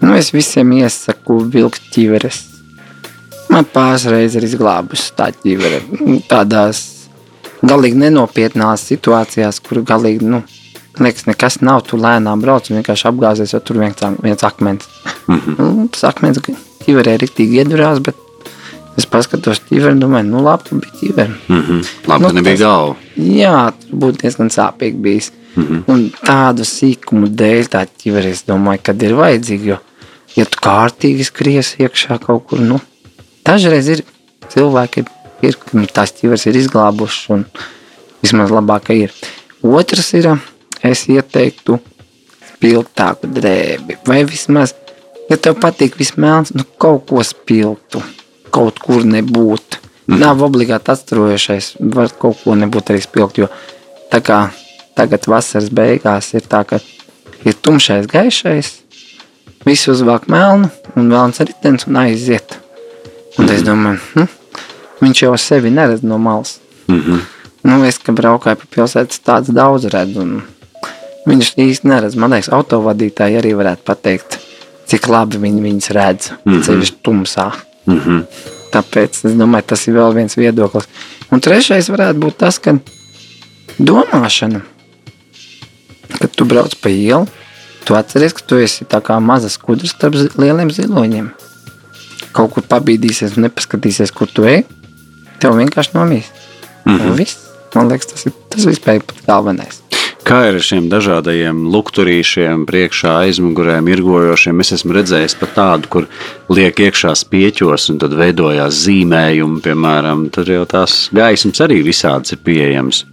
Nu, 0.00 0.14
es 0.16 0.32
visiem 0.32 0.72
iesaku 0.72 1.42
vilkt 1.52 1.90
ķiveres. 1.94 2.49
Man 3.50 3.66
pāris 3.74 4.06
reizes 4.10 4.38
ir 4.38 4.46
izglābusi 4.46 5.12
tā 5.18 5.30
ķivere. 5.34 5.82
Nu, 5.98 6.20
Tādās 6.30 6.82
galīgi 7.66 7.98
nenopietnās 8.04 8.86
situācijās, 8.92 9.60
kur 9.66 9.82
galīgi, 9.86 10.26
nu, 10.30 10.42
liekas, 11.02 11.26
nekas 11.26 11.60
nav. 11.66 11.82
Tu 11.88 11.98
lēnām 12.00 12.42
brauc 12.42 12.70
un 12.70 12.80
vienkārši 12.80 13.08
apgāzies, 13.10 13.54
jo 13.54 13.60
tur 13.60 13.82
viens, 13.82 14.06
viens 14.22 14.46
akmens. 14.46 14.88
Mhm. 15.26 15.58
Nu, 15.58 15.88
tas 15.92 16.08
akmens 16.12 16.42
ķiverē 16.80 17.18
riktīgi 17.20 17.62
iedurās, 17.62 18.02
bet 18.04 18.26
Es 18.98 19.06
paskatos 19.08 19.62
ķiveri, 19.68 19.98
domāju, 20.00 20.26
nu 20.28 20.40
labi, 20.44 20.76
bija 20.82 20.96
ķiveri. 20.98 21.34
Mm 21.48 21.60
-hmm. 21.60 21.90
Labi, 22.10 22.22
Nu, 22.22 22.28
ka 22.28 22.34
nebija 22.34 22.56
galva. 22.56 22.96
Jā, 23.16 23.72
tur 23.80 23.98
būtu 24.02 24.20
diezgan 24.22 24.50
sāpīgi 24.50 24.98
bijis. 25.02 25.30
Mm 25.54 25.62
-hmm. 25.62 25.82
Un 25.86 26.10
tādu 26.26 26.66
sīkumu 26.66 27.28
dēļ 27.40 27.68
tā 27.74 27.86
ķiveri, 28.02 28.30
es 28.30 28.44
domāju, 28.48 28.80
kad 28.82 29.02
ir 29.02 29.14
vajadzīga. 29.14 29.64
Jo, 29.64 29.78
ja 30.36 30.44
tu 30.44 30.58
kārtīgi 30.62 31.24
skries 31.24 31.74
iekšā 31.78 32.18
kaut 32.26 32.46
kur, 32.46 32.60
nu, 32.60 32.80
dažreiz 33.50 33.88
ir 33.90 34.02
cilvēki, 34.50 35.04
ir, 35.46 35.58
kam 35.58 35.86
tās 35.90 36.14
ķiveres 36.16 36.46
ir 36.46 36.58
izglābušas 36.60 37.30
un 37.34 37.46
vismaz 38.22 38.52
labāk 38.54 38.88
ka 38.88 38.96
ir. 38.96 39.14
Otrs 39.66 40.12
ir, 40.18 40.30
es 40.86 41.06
ieteiktu 41.10 41.80
spilgtāku 42.54 43.30
drēbi 43.34 43.98
vai 44.06 44.22
vismaz, 44.28 44.74
ja 45.30 45.38
tev 45.40 45.58
patīk 45.62 45.98
vismēlns, 46.00 46.54
nu 46.56 46.66
kaut 46.80 47.06
ko 47.10 47.24
spilgtu, 47.26 48.02
kaut 48.54 48.80
kur 48.82 49.06
nebūt. 49.06 49.80
Nav 50.10 50.40
obligāti 50.42 50.90
atstarojušais, 50.90 51.74
var 51.94 52.10
kaut 52.18 52.40
ko 52.42 52.56
nebūt 52.58 52.90
arī 52.90 53.02
spilgt, 53.04 53.38
jo 53.38 53.46
tā 54.10 54.18
kā 54.26 54.40
tagad 54.98 55.28
vasaras 55.30 55.70
beigās 55.70 56.32
ir 56.34 56.48
tā, 56.50 56.64
ka 56.66 56.80
ir 57.46 57.54
tumšais, 57.62 58.10
gaišais, 58.10 58.72
visi 59.64 59.92
uzvāk 59.92 60.26
melnu 60.32 60.72
un 60.96 61.12
melns 61.12 61.40
ritens 61.46 61.86
un 61.88 62.02
aiziet. 62.02 62.59
Un 63.38 63.50
es 63.54 63.62
domāju, 63.62 64.00
hm, 64.14 64.28
viņš 65.00 65.22
jau 65.22 65.36
sevi 65.38 65.70
neredz 65.70 66.02
no 66.02 66.18
malas. 66.18 66.58
Mm 66.88 67.00
-hmm. 67.00 67.20
Nu, 67.62 67.84
es, 67.84 67.98
ka 67.98 68.12
braukāju 68.12 68.56
pa 68.56 68.66
pilsētas, 68.74 69.20
tāds 69.20 69.52
daudz 69.52 69.84
redzu. 69.92 70.24
Viņš 71.28 71.52
īsti 71.60 71.90
neredz. 71.90 72.16
Man 72.16 72.30
liekas, 72.30 72.48
autovadītāji 72.48 73.36
arī 73.40 73.52
varētu 73.56 73.84
pateikt, 73.84 74.38
cik 74.88 75.08
labi 75.08 75.36
viņi 75.42 75.60
viņus 75.62 75.90
redz. 75.90 76.30
Mm 76.44 76.52
-hmm. 76.52 76.62
Ceļš 76.64 76.92
tumsā. 77.02 77.52
Mm 77.86 78.00
-hmm. 78.00 78.24
Tāpēc 78.72 79.26
es 79.26 79.34
domāju, 79.34 79.66
tas 79.66 79.88
ir 79.88 79.94
vēl 79.94 80.14
viens 80.14 80.36
viedoklis. 80.36 80.88
Un 81.30 81.40
trešais 81.40 81.88
varētu 81.88 82.18
būt 82.18 82.36
tas, 82.36 82.58
ka 82.58 82.78
domāšana, 83.78 84.60
kad 86.18 86.30
tu 86.36 86.44
brauc 86.44 86.74
pa 86.82 86.88
ielu, 86.88 87.26
tu 87.84 87.94
atceries, 87.94 88.32
ka 88.32 88.42
tu 88.46 88.56
esi 88.56 88.84
tā 88.84 89.00
kā 89.00 89.20
mazas 89.20 89.52
skudras 89.52 89.90
starp 89.90 90.14
lieliem 90.38 90.70
ziloņiem. 90.70 91.30
Kaut 92.36 92.54
kur 92.54 92.66
pabīdīsies 92.70 93.36
un 93.36 93.48
nepaskatīsies, 93.48 94.12
kur 94.14 94.30
tu 94.30 94.46
ej, 94.46 94.64
tev 95.42 95.56
vienkārši 95.58 95.96
nomīs. 95.96 96.30
Mm 96.84 96.98
-hmm. 96.98 97.16
Viss. 97.18 97.46
Man 97.74 97.88
liekas, 97.88 98.06
tas 98.06 98.26
ir 98.26 98.32
tas 98.50 98.66
vispār 98.66 99.02
pats 99.06 99.26
galvenais. 99.26 99.80
Kā 100.26 100.42
ir 100.48 100.58
ar 100.58 100.62
šiem 100.62 100.88
dažādajiem 100.92 101.62
lukturīšiem, 101.72 102.66
priekšā 102.68 103.14
aizmugurēm, 103.24 103.88
irgojošiem? 103.88 104.60
Es 104.60 104.72
esmu 104.76 104.92
redzējis 104.98 105.34
pat 105.40 105.54
tādu, 105.56 105.88
kur 105.88 106.06
liek 106.52 106.76
iekšā 106.76 107.14
spieķos 107.16 107.88
un 107.90 107.98
tad 108.02 108.14
veidojās 108.18 108.82
zīmējumi, 108.84 109.62
piemēram. 109.64 110.28
Tad 110.34 110.52
jau 110.52 110.66
tās 110.68 111.08
gaismas 111.16 111.64
arī 111.64 111.80
visādas 111.86 112.36
ir 112.36 112.42
pieejamas. 112.44 113.04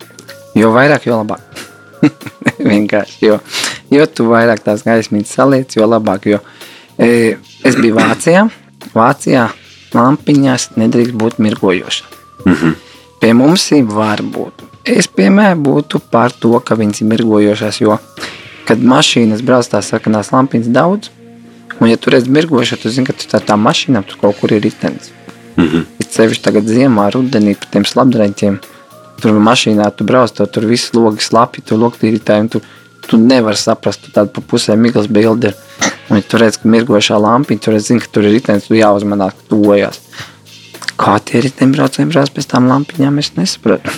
Jo 0.57 0.73
vairāk, 0.75 1.07
jo 1.07 1.21
labāk. 1.21 1.63
Vienkārši, 2.73 3.17
jo, 3.25 3.39
jo 3.93 4.05
tu 4.11 4.27
vairāk 4.29 4.61
tās 4.65 4.83
gaismas 4.85 5.31
saliec, 5.31 5.77
jo 5.79 5.87
labāk. 5.87 6.27
Jo, 6.33 6.41
e, 6.99 7.37
es 7.63 7.79
biju 7.79 7.97
Vācijā. 7.97 8.47
Vācijā 8.97 9.47
lampiņās 9.95 10.71
nedrīkst 10.77 11.15
būt 11.21 11.39
mirgojošas. 11.43 12.17
Mm 12.45 12.53
-hmm. 12.53 12.73
Pie 13.21 13.33
mums 13.33 13.71
var 13.99 14.21
būt. 14.21 14.63
Es 14.85 15.07
piemēram 15.07 15.63
būtu 15.63 15.99
par 16.11 16.31
to, 16.31 16.59
ka 16.59 16.75
viņas 16.75 17.01
ir 17.01 17.07
mirgojošas, 17.07 17.81
jo, 17.81 17.97
kad 18.67 18.79
mašīnas 18.79 19.41
brauc 19.41 19.67
tās 19.67 19.89
sarkanās 19.91 20.31
lampiņas 20.31 20.67
daudz, 20.67 21.09
un 21.79 21.89
ja 21.89 21.97
tu 21.97 22.09
redz 22.09 22.27
mirgojošu, 22.27 22.77
tu 22.81 22.89
zini, 22.89 23.07
ka 23.07 23.13
tu 23.13 23.27
tā, 23.31 23.41
tā 23.43 23.55
mašīna 23.55 24.03
tur 24.07 24.17
kaut 24.21 24.39
kur 24.39 24.53
ir 24.53 24.61
ritenis. 24.61 25.11
Mm 25.57 25.63
-hmm. 25.63 25.83
Ir 25.99 26.05
sevišķi 26.09 26.43
tagad 26.43 26.63
ziemā, 26.63 27.11
rudenī, 27.11 27.55
pa 27.59 27.65
tiem 27.71 27.85
slapdreņķiem. 27.85 28.57
Tur 29.21 29.31
mašīnā 29.31 29.91
tu 29.95 30.03
brauc, 30.03 30.31
to 30.31 30.45
tur 30.45 30.65
viss 30.65 30.93
logi 30.93 31.23
slapji, 31.23 31.63
tur 31.65 31.77
loktīrītāji, 31.79 32.39
un 32.39 32.49
tu, 32.49 32.61
tu 33.07 33.17
nevari 33.17 33.57
saprast, 33.57 34.01
tu 34.05 34.11
tādu 34.11 34.29
pa 34.29 34.41
pusē 34.41 34.75
miglas 34.75 35.07
bildi 35.07 35.47
ir. 35.47 35.55
Un 36.07 36.21
ja 36.21 36.23
tu 36.23 36.39
redz, 36.39 36.61
ka 36.61 36.69
mirgošā 36.71 37.17
lampiņa, 37.19 37.63
tu 37.63 37.73
redz, 37.73 37.89
zini, 37.89 38.03
ka 38.03 38.11
tur 38.15 38.27
ir 38.27 38.37
ritenis, 38.37 38.69
tu 38.69 38.77
jāuzmanās, 38.77 39.35
ka 39.35 39.49
tuvojās. 39.51 39.99
Kā 40.97 41.17
tie 41.21 41.43
riteņbraucēji 41.45 42.09
brauc 42.13 42.31
pēc 42.33 42.47
tām 42.53 42.69
lampiņām, 42.71 43.19
es 43.21 43.33
nesaprotu. 43.35 43.91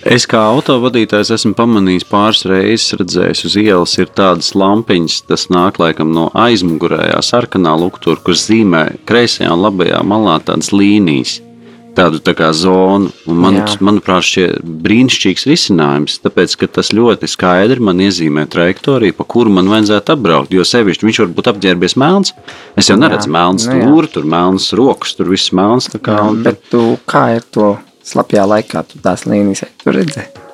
Es 0.00 0.24
kā 0.24 0.38
autovadītājs 0.54 1.28
esmu 1.34 1.52
pamanījis 1.58 2.06
pāris 2.08 2.46
reizes, 2.48 2.94
redzējis 2.96 3.44
uz 3.48 3.56
ielas, 3.60 3.98
ir 4.00 4.08
tādas 4.16 4.54
lampiņas, 4.56 5.18
tas 5.28 5.48
nāk 5.52 5.76
laikam 5.82 6.14
no 6.16 6.30
aizmugurējā 6.32 7.20
sarkanā 7.24 7.74
luktura, 7.76 8.16
kur 8.24 8.36
zīmē 8.36 8.86
kreisajā 9.08 9.52
un 9.52 9.60
labajā 9.66 10.00
malā 10.00 10.38
tādas 10.46 10.72
līnijas. 10.72 11.40
Tādu 11.96 12.20
tā 12.22 12.34
kā 12.38 12.50
zonu, 12.54 13.10
un 13.28 13.38
man, 13.42 13.56
Jā. 13.58 13.66
manuprāt, 13.82 14.26
šie 14.26 14.44
brīnišķīgs 14.62 15.46
risinājums, 15.50 16.20
tāpēc, 16.22 16.54
ka 16.60 16.68
tas 16.78 16.92
ļoti 16.94 17.28
skaidri 17.30 17.82
man 17.82 18.02
iezīmē 18.04 18.46
trajektoriju, 18.50 19.16
pa 19.18 19.26
kuru 19.26 19.52
man 19.56 19.70
vajadzētu 19.72 20.14
apbraukt. 20.14 20.54
Jo 20.54 20.66
sevišķi 20.66 21.08
viņš 21.08 21.22
var 21.24 21.32
būt 21.38 21.50
apģērbies 21.54 21.96
melns. 22.00 22.34
Es 22.78 22.90
jau 22.90 22.96
Jā. 22.96 23.02
neredzu 23.04 23.32
melns 23.34 23.66
Nu 23.66 23.74
jā. 23.74 23.86
stūri, 23.88 24.12
tur 24.14 24.28
melns 24.30 24.70
rokas, 24.78 25.16
tur 25.18 25.32
viss 25.32 25.50
melns. 25.56 25.90
Kā, 25.98 26.20
un, 26.30 26.44
Bet 26.46 26.62
tu, 26.70 26.94
kā 27.10 27.26
ir 27.40 27.48
to 27.50 27.74
slapjā 28.06 28.46
laikā, 28.46 28.84
tu 28.86 29.02
tās 29.02 29.26
līnijas 29.26 29.66
tur 29.82 29.98
redzēji? 29.98 30.46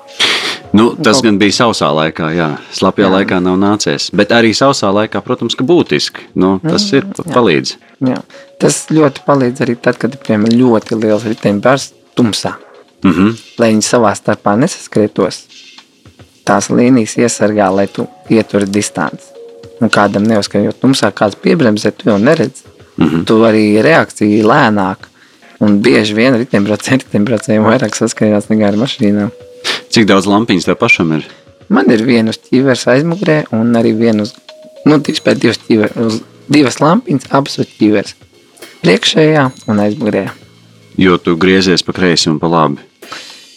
Nu, 0.76 0.90
tas 0.98 1.22
gan 1.24 1.38
bija 1.40 1.54
sausā 1.54 1.88
laikā, 1.94 2.30
jā. 2.36 2.48
Slapjā 2.74 3.06
jā. 3.06 3.12
laikā 3.12 3.38
nav 3.44 3.56
nācies. 3.60 4.08
Bet 4.16 4.32
arī 4.34 4.50
sausā 4.56 4.90
laikā, 4.92 5.22
protams, 5.24 5.56
ka 5.56 5.64
būtiski. 5.64 6.30
Nu, 6.36 6.56
tas 6.64 6.88
ir 6.96 7.06
palīdz. 7.16 7.76
Jā. 8.04 8.18
Tas 8.60 8.82
ļoti 8.92 9.22
palīdz 9.24 9.62
arī 9.64 9.76
tad, 9.80 9.96
kad 10.00 10.12
ir 10.12 10.20
piemēram, 10.20 10.58
ļoti 10.58 10.98
liels 11.00 11.24
riteņbārs 11.24 11.90
tumsā. 12.16 12.56
Mm 13.04 13.12
-hmm. 13.12 13.36
lai 13.58 13.70
viņi 13.72 13.84
savā 13.84 14.12
starpā 14.16 14.56
nesaskrietos. 14.58 15.44
Tās 16.44 16.70
līnijas 16.70 17.16
iesargā, 17.16 17.70
lai 17.74 17.86
tu 17.86 18.06
ieturi 18.30 18.66
distanci. 18.66 19.32
Un 19.80 19.90
kādam 19.90 20.24
neuzskatīt, 20.24 20.64
jo 20.64 20.72
tumsā 20.72 21.12
kāds 21.12 21.36
piebremzē, 21.42 21.92
tu 21.92 22.08
jau 22.10 22.18
neredzi. 22.18 22.62
Mm 22.96 23.06
-hmm. 23.06 23.24
Tu 23.24 23.34
arī 23.34 23.82
reakcija 23.82 24.38
ir 24.38 24.44
lēnāka. 24.44 25.12
Un 25.60 25.80
bieži 25.80 26.14
vien 26.14 26.34
riteņbraucēji 26.34 26.98
riteņbraucējiem 27.02 27.64
vairāk 27.64 27.96
saskarās 27.96 28.48
nekā 28.48 28.68
ar 28.68 28.76
mašīnām. 28.76 29.30
Cik 29.90 30.06
daudz 30.06 30.26
lampiņas 30.26 30.64
tev 30.64 30.74
pašam 30.74 31.12
ir? 31.12 31.26
Man 31.68 31.90
ir 31.90 32.04
viena 32.04 32.30
uz 32.30 32.38
ķīveres 32.38 32.86
aizmugurē 32.86 33.44
un 33.56 33.72
arī 33.72 33.94
viena 33.98 34.22
uz, 34.22 34.34
nu, 34.84 34.98
divas 34.98 35.20
pēc 35.20 35.40
divas 35.42 35.58
ķīveres, 35.68 36.20
divas 36.52 36.80
lampiņas, 36.80 37.30
abas 37.34 37.58
uz 37.62 37.70
ķīveres. 37.78 38.14
Priekšējā 38.82 39.44
un 39.70 39.82
aizmugurējā. 39.82 40.32
Jo 40.96 41.18
tu 41.20 41.36
griezies 41.36 41.84
pa 41.84 41.92
kreisi 41.96 42.30
un 42.30 42.38
pa 42.40 42.48
labi. 42.48 42.84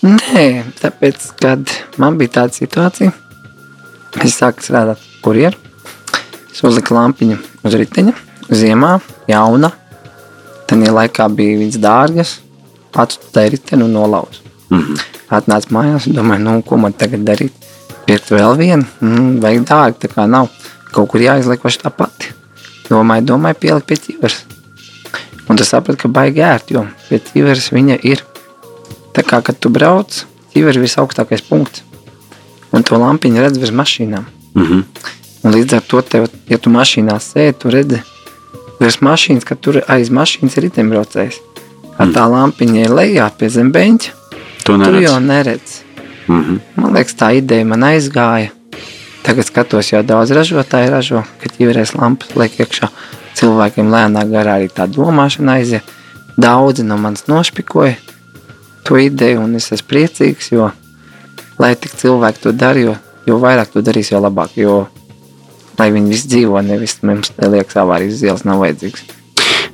Nē, 0.03 0.45
tāpēc, 0.79 1.25
kad 1.39 1.71
man 1.99 2.17
bija 2.19 2.39
tāda 2.39 2.55
situācija, 2.55 3.11
es 4.23 4.37
sāku 4.39 4.63
strādāt 4.63 5.03
kurjeru. 5.23 5.57
Es 6.49 6.63
uzliku 6.65 6.95
lampiņu 6.95 7.37
uz 7.67 7.75
riteņa, 7.79 8.13
ziemā, 8.51 8.97
jauna. 9.29 9.71
Tad 10.69 10.83
laikā 10.83 11.25
bija 11.33 11.59
viņas 11.59 11.79
dārgas, 11.81 12.33
atstāja 12.93 13.53
riteni 13.55 13.85
un 13.85 13.93
nolauzu. 13.93 14.41
Mm 14.69 14.79
-hmm. 14.79 14.99
Atnācu 15.29 15.73
mājās 15.73 16.07
un 16.07 16.13
domāju, 16.13 16.43
nu, 16.43 16.61
ko 16.61 16.77
man 16.77 16.93
tagad 16.93 17.23
darīt. 17.25 17.53
Pirkt 18.05 18.31
vēl 18.31 18.57
vienu, 18.57 18.85
mm, 19.01 19.39
vajag 19.41 19.65
dārgi, 19.69 19.97
tā 20.03 20.07
kā 20.13 20.27
nav. 20.27 20.47
Kaut 20.91 21.09
kur 21.09 21.21
jāizliek 21.21 21.61
paši 21.61 21.79
tā 21.83 21.89
pati. 21.89 22.18
Domāju, 22.89 23.25
domāju, 23.33 23.59
pielikt 23.59 23.87
pie 23.89 23.97
ķiveres. 24.05 24.41
Un 25.49 25.57
tas 25.57 25.69
sapratu, 25.69 26.03
ka 26.03 26.11
baigi 26.13 26.41
ērti, 26.45 26.73
jo 26.77 26.85
pie 27.09 27.19
ķiveres 27.25 27.71
viņa 27.73 27.99
ir. 28.05 28.23
Tā 29.13 29.23
kā, 29.25 29.41
kad 29.45 29.57
tu 29.61 29.69
brauc, 29.73 30.23
ķiveres 30.53 30.77
ir 30.77 30.85
visaugstākais 30.85 31.45
punkts. 31.47 31.83
Un 32.73 32.85
to 32.85 32.97
lampiņu 33.01 33.41
redz 33.41 33.57
virs 33.57 33.73
mašīnām. 33.73 34.25
Mm 34.53 34.65
-hmm. 34.65 34.83
Un 35.43 35.53
līdz 35.53 35.75
ar 35.75 35.81
to, 35.81 36.01
tev, 36.01 36.27
ja 36.49 36.57
tu 36.57 36.69
mašīnā 36.69 37.15
sēdi, 37.19 37.57
tu 37.59 37.69
redzi 37.69 38.01
virs 38.79 38.99
mašīnas, 39.01 39.45
ka 39.45 39.55
tur 39.55 39.81
aiz 39.87 40.09
mašīnas 40.09 40.57
ir 40.57 40.63
riteņbraucējs. 40.63 41.39
Mm. 41.99 42.13
Tā 42.15 42.25
lampiņa 42.31 42.85
ir 42.85 42.89
lejā 42.95 43.31
pie 43.37 43.49
zem 43.49 43.71
beņķa. 43.71 44.11
To 44.63 44.73
Tu 44.73 44.77
neredz. 44.77 45.03
jau 45.03 45.19
neredzi. 45.19 45.75
Mm 46.27 46.43
-hmm. 46.43 46.59
Man 46.75 46.93
liekas, 46.93 47.15
tā 47.15 47.33
ideja 47.37 47.65
man 47.65 47.81
aizgāja. 47.81 48.49
Tagad 49.29 49.45
skatos, 49.45 49.91
jau 49.91 49.99
daudz 50.01 50.31
ražotāju 50.33 50.89
ražo, 50.89 51.19
kad 51.37 51.53
ķiverēs 51.53 51.91
lampas 51.93 52.31
liek 52.33 52.55
iekšā. 52.63 52.87
Cilvēkiem 53.37 53.91
lēnāk 53.93 54.31
garā 54.31 54.55
arī 54.57 54.71
tā 54.73 54.87
domāšana 54.89 55.59
aiziet. 55.59 55.91
Daudzi 56.33 56.81
no 56.81 56.97
manis 56.97 57.27
nošpikoja 57.29 57.93
to 58.87 58.97
ideju, 58.97 59.43
un 59.43 59.53
es 59.59 59.69
esmu 59.69 59.85
priecīgs, 59.91 60.49
jo, 60.49 60.71
lai 61.61 61.75
tik 61.77 61.93
cilvēki 61.99 62.41
to 62.41 62.55
dara, 62.57 62.81
jo, 62.81 62.95
jo 63.29 63.37
vairāk 63.43 63.69
to 63.75 63.83
darīs, 63.85 64.09
jo 64.09 64.23
labāk. 64.23 64.55
Jo, 64.57 64.79
lai 65.77 65.91
viņi 65.93 66.09
visi 66.09 66.31
dzīvo, 66.31 66.63
nevis 66.65 66.97
mums 67.05 67.29
liekas, 67.37 67.77
avārijas 67.83 68.17
uz 68.17 68.23
ielas 68.25 68.47
nav 68.49 68.63
vajadzīgs. 68.63 69.03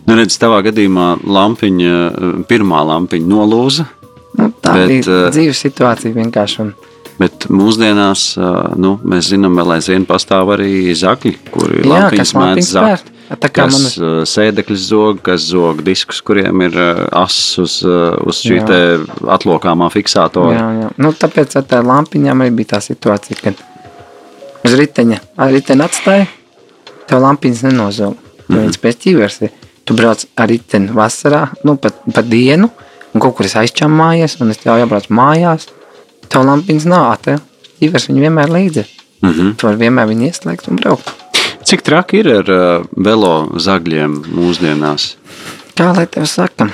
Nu, 0.03 0.17
redz, 0.19 0.35
tavā 0.41 0.59
gadījumā 0.67 1.13
lampiņa, 1.23 1.93
pirmā 2.51 2.83
lampiņa 2.91 3.31
nolūza. 3.31 3.87
Nu, 4.35 4.51
tā 4.59 4.75
Bet, 4.75 4.83
Bet, 4.83 4.91
bija 4.91 5.15
eh, 5.15 5.31
dzīves 5.31 5.63
situācija 5.69 6.19
vienkārši. 6.19 6.59
Un, 6.65 6.75
Bet 7.15 7.45
mūsdienās 7.47 8.23
nu, 8.75 8.97
mēs 9.07 9.29
zinām, 9.31 9.55
ka 9.55 9.77
aizvien 9.77 10.03
pastāv 10.07 10.51
arī 10.57 10.91
zakļi, 10.99 11.35
kuri 11.53 11.83
lampiņas 11.87 12.33
mēdz 12.35 12.71
zakt. 12.75 13.11
Tā 13.25 13.49
kā 13.49 13.63
kas 13.65 13.73
man 13.73 13.85
uh, 13.89 14.17
sēdekļus 14.29 14.81
zog, 14.85 15.21
kas 15.25 15.47
zog 15.49 15.79
diskus, 15.85 16.19
kuriem 16.21 16.61
ir 16.67 16.75
ass 17.09 17.55
uz, 17.57 17.79
uz 17.81 18.41
šī 18.45 18.59
Jā. 18.59 18.65
te 18.69 18.81
atlokāmā 19.33 19.87
fiksātora. 19.93 20.53
Jā, 20.53 20.67
jā. 20.83 20.91
Nu, 21.01 21.09
tāpēc 21.15 21.55
ar 21.57 21.65
tādām 21.65 21.89
lampiņām 21.89 22.43
arī 22.45 22.53
bija 22.59 22.75
tā 22.75 22.83
situācija, 22.85 23.39
kad 23.41 23.63
uz 24.65 24.75
riteņa, 24.77 25.21
ar 25.41 25.53
riteni 25.53 25.85
atstāja, 25.85 26.27
tev 27.09 27.23
lampiņas 27.25 27.63
nenozog. 27.67 28.19
Tu 28.45 28.57
viņas 28.57 28.81
pēc 28.81 28.99
ķīvers 29.05 29.39
ir. 29.47 29.55
Tu 29.85 29.93
brauc 29.97 30.21
ar 30.41 30.49
riteni 30.49 30.93
vasarā, 30.93 31.47
nu, 31.65 31.77
pat 31.81 31.97
pa 32.13 32.23
dienu, 32.25 32.69
un 33.13 33.23
kaut 33.23 33.37
kur 33.37 33.49
es 33.49 33.57
aizčamājies, 33.59 34.39
un 34.41 34.53
es 34.53 34.61
tev 34.61 34.79
jābrauc 34.81 35.09
mājās. 35.13 35.69
Tev 36.29 36.45
lampiņas 36.47 36.87
nav, 36.89 37.11
tev 37.25 37.39
ķīvers 37.79 38.09
viņi 38.09 38.25
vienmēr 38.25 38.51
līdzi. 38.51 38.85
Mm 39.21 39.31
-hmm. 39.31 39.55
Tu 39.55 39.67
vari 39.67 39.77
vienmēr 39.77 40.09
viņu 40.11 40.27
ieslēgt 40.29 40.67
un 40.69 40.81
braukt. 40.81 41.13
Cik 41.65 41.81
traki 41.81 42.19
ir 42.21 42.27
ar 42.29 42.49
uh, 42.53 42.85
velo 42.97 43.49
zagļiem 43.57 44.19
mūsdienās? 44.35 45.15
Kā 45.75 45.89
lai 45.95 46.05
tev 46.07 46.27
saka? 46.29 46.69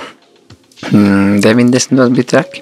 Mm, 0.92 1.40
90. 1.42 2.10
bija 2.10 2.24
traki. 2.24 2.62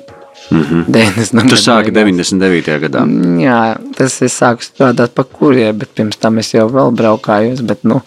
Mm 0.52 0.64
-hmm. 0.64 0.86
90. 0.88 1.50
Tu 1.50 1.56
sāki 1.56 1.92
beigās. 1.92 2.32
99. 2.32 2.80
gadā. 2.86 3.02
Jā, 3.42 3.78
tas 3.96 4.22
es 4.22 4.42
sāku 4.42 4.66
strādāt 4.66 5.14
pa 5.16 5.24
kuriem, 5.24 5.78
bet 5.78 5.90
pirms 5.96 6.18
tam 6.18 6.38
es 6.38 6.54
jau 6.54 6.70
vēl 6.70 6.92
braukājos. 6.92 7.62
Bet, 7.62 7.84
nu, 7.84 8.02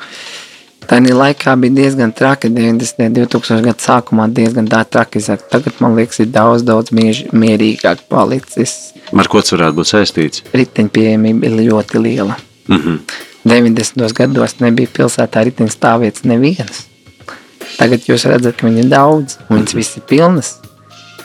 tā 0.88 0.98
laikā 1.00 1.54
bija 1.60 1.74
diezgan 1.80 2.12
traki. 2.12 2.50
90. 2.52 3.12
2000 3.16 3.66
gadu 3.66 3.84
sākumā 3.84 4.28
diezgan 4.32 4.68
traki. 4.68 5.22
Tagad 5.50 5.80
man 5.80 5.96
liekas, 5.96 6.20
ir 6.20 6.30
daudz, 6.34 6.62
daudz 6.62 6.92
miež, 6.92 7.26
mierīgāk 7.32 8.06
palicis. 8.08 8.92
Ar 9.12 9.28
ko 9.28 9.42
tas 9.42 9.52
varētu 9.54 9.78
būt 9.80 9.90
saistīts? 9.90 10.46
Riteņu 10.52 10.92
pieejamība 10.94 11.46
ir 11.46 11.58
ļoti 11.68 12.02
liela. 12.02 12.38
Mm 12.68 12.78
-hmm. 12.78 12.98
90. 13.44 14.12
gados 14.14 14.60
nebija 14.60 14.88
pilsētā 14.88 15.44
riteņu 15.44 15.72
stāvvietas 15.74 16.24
nevienas. 16.24 16.86
Tagad 17.78 18.04
jūs 18.06 18.26
redzat, 18.30 18.56
ka 18.56 18.66
viņi 18.66 18.84
ir 18.84 18.90
daudz, 18.92 19.38
un 19.48 19.58
viņas 19.58 19.74
visas 19.74 19.96
ir 19.96 20.02
pilnas. 20.08 20.50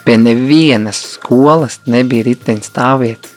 Pie 0.06 0.18
nevienas 0.18 1.02
skolas 1.14 1.80
nebija 1.86 2.24
riteņu 2.24 2.66
stāvvietas. 2.66 3.32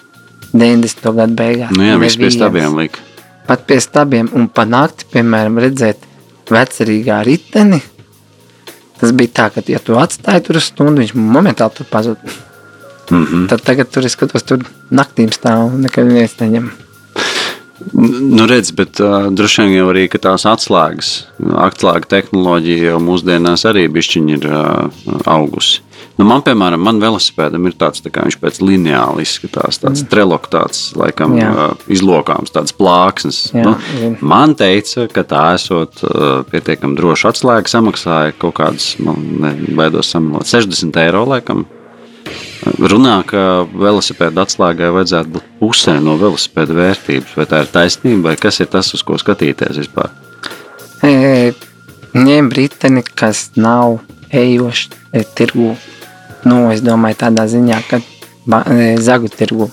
90. 0.53 1.15
gadu 1.15 1.35
beigās. 1.39 1.73
Nu 1.77 1.87
jā, 1.87 1.99
viss 2.00 2.19
pie 2.19 2.31
stabiem 2.35 2.79
lika. 2.79 3.03
Pat 3.47 3.67
pie 3.67 3.81
stabiem, 3.83 4.31
un 4.35 4.49
pa 4.49 4.65
nakti, 4.65 5.07
piemēram, 5.12 5.59
redzēt 5.62 6.10
vecerīgā 6.54 7.23
riteni. 7.26 7.80
Tas 9.00 9.14
bija 9.16 9.33
tā, 9.38 9.49
ka, 9.54 9.64
ja 9.71 9.80
tu 9.80 9.97
atstāji 9.97 10.45
tur 10.47 10.61
stundu, 10.61 11.00
viņš 11.00 11.16
momentāli 11.16 11.76
tur 11.78 11.88
pazuda. 11.90 12.37
Mm 13.11 13.25
-hmm. 13.25 13.49
Tad 13.49 13.62
tagad 13.66 13.90
tur 13.90 14.04
es 14.07 14.12
skatos, 14.12 14.42
tur 14.42 14.59
naktīm 14.90 15.33
stāv 15.33 15.66
un 15.66 15.80
nekad 15.80 16.07
neviens 16.07 16.37
neņem. 16.40 16.71
Nu, 17.92 18.47
redz, 18.47 18.71
bet 18.76 19.00
uh, 19.00 19.33
droši 19.33 19.62
vien 19.62 19.73
jau 19.78 19.88
arī 19.88 20.04
tās 20.21 20.45
atslēgas, 20.47 21.26
atslēga 21.57 22.07
tehnoloģija 22.07 22.92
jau 22.92 22.99
mūsdienās 23.00 23.64
arī 23.64 23.88
bišķiņi 23.88 24.37
ir 24.37 24.47
uh, 24.47 24.90
augusi. 25.25 25.80
Nu, 26.21 26.27
man, 26.29 26.43
piemēram, 26.45 26.83
man 26.85 26.99
velosipēdam 27.00 27.65
ir 27.71 27.75
tāds, 27.81 28.03
tā 28.05 28.11
kā 28.12 28.27
viņš 28.27 28.37
pēc 28.43 28.59
lineāli 28.61 29.25
izskatās, 29.25 29.79
tāds 29.81 30.03
mm. 30.03 30.09
trelok, 30.12 30.50
tāds, 30.53 30.81
laikam, 30.99 31.33
Jā. 31.39 31.71
izlokāms, 31.89 32.53
tāds 32.53 32.75
plāksnes. 32.77 33.39
Jā, 33.57 33.62
nu, 33.65 34.11
man 34.21 34.53
teica, 34.59 35.07
ka 35.09 35.25
tā 35.25 35.45
esot 35.57 36.03
pietiekami 36.53 36.99
droša 36.99 37.33
atslēga, 37.33 37.73
samaksāja 37.73 38.35
kaut 38.37 38.59
kādus, 38.59 38.91
man 39.00 39.23
ne, 39.41 39.55
baidos 39.79 40.12
samalot, 40.12 40.45
60 40.50 41.00
eiro, 41.00 41.25
laikam. 41.31 41.65
Runā, 42.61 43.15
ka 43.25 43.45
velosipēda 43.73 44.45
atslēgai 44.45 44.91
vajadzētu 44.93 45.33
būt 45.39 45.47
pusē 45.62 45.95
no 46.05 46.19
velosipēda 46.21 46.77
vērtības. 46.77 47.33
Vai 47.39 47.47
tā 47.49 47.62
ir 47.65 47.71
taisnība, 47.73 48.27
vai 48.29 48.35
kas 48.41 48.61
ir 48.61 48.69
tas, 48.69 48.93
uz 48.93 49.05
ko 49.07 49.17
skatīties 49.21 49.81
vispār? 49.81 50.12
E, 51.00 51.55
ņem 52.12 52.53
riteni, 52.53 53.00
kas 53.17 53.47
nav 53.57 54.03
ejošs 54.37 54.91
e, 54.93 55.25
tirgu. 55.25 55.73
Nu, 56.45 56.71
es 56.73 56.81
domāju, 56.85 57.19
tādā 57.21 57.45
ziņā, 57.51 57.83
ka 57.91 58.01
e, 58.01 58.95
zagu 59.03 59.29
tirgu. 59.29 59.69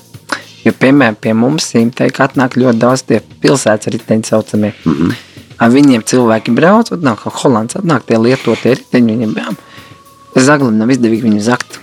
Jo, 0.65 0.73
piemēram, 0.75 1.15
pie 1.21 1.33
mums 1.37 1.69
simtēk 1.71 2.19
atnāk 2.25 2.57
ļoti 2.59 2.81
daudz 2.81 3.05
tie 3.07 3.21
pilsētas 3.43 3.93
riteņi 3.93 4.27
saucamie. 4.27 4.73
Mm. 4.83 4.93
-hmm. 4.93 5.15
Ar 5.57 5.71
viņiem 5.73 6.03
cilvēki 6.05 6.53
brauc, 6.53 6.91
un 6.93 7.01
nāk, 7.01 7.23
kā 7.23 7.31
Holands 7.41 7.77
atnāk 7.79 8.05
tie 8.05 8.19
lietotie 8.21 8.75
riteņi, 8.77 9.13
viņiem 9.15 9.33
bām. 9.33 9.57
Zaglim 10.35 10.77
nav 10.77 10.91
izdevīgi 10.93 11.25
viņu 11.25 11.41
zakt. 11.41 11.79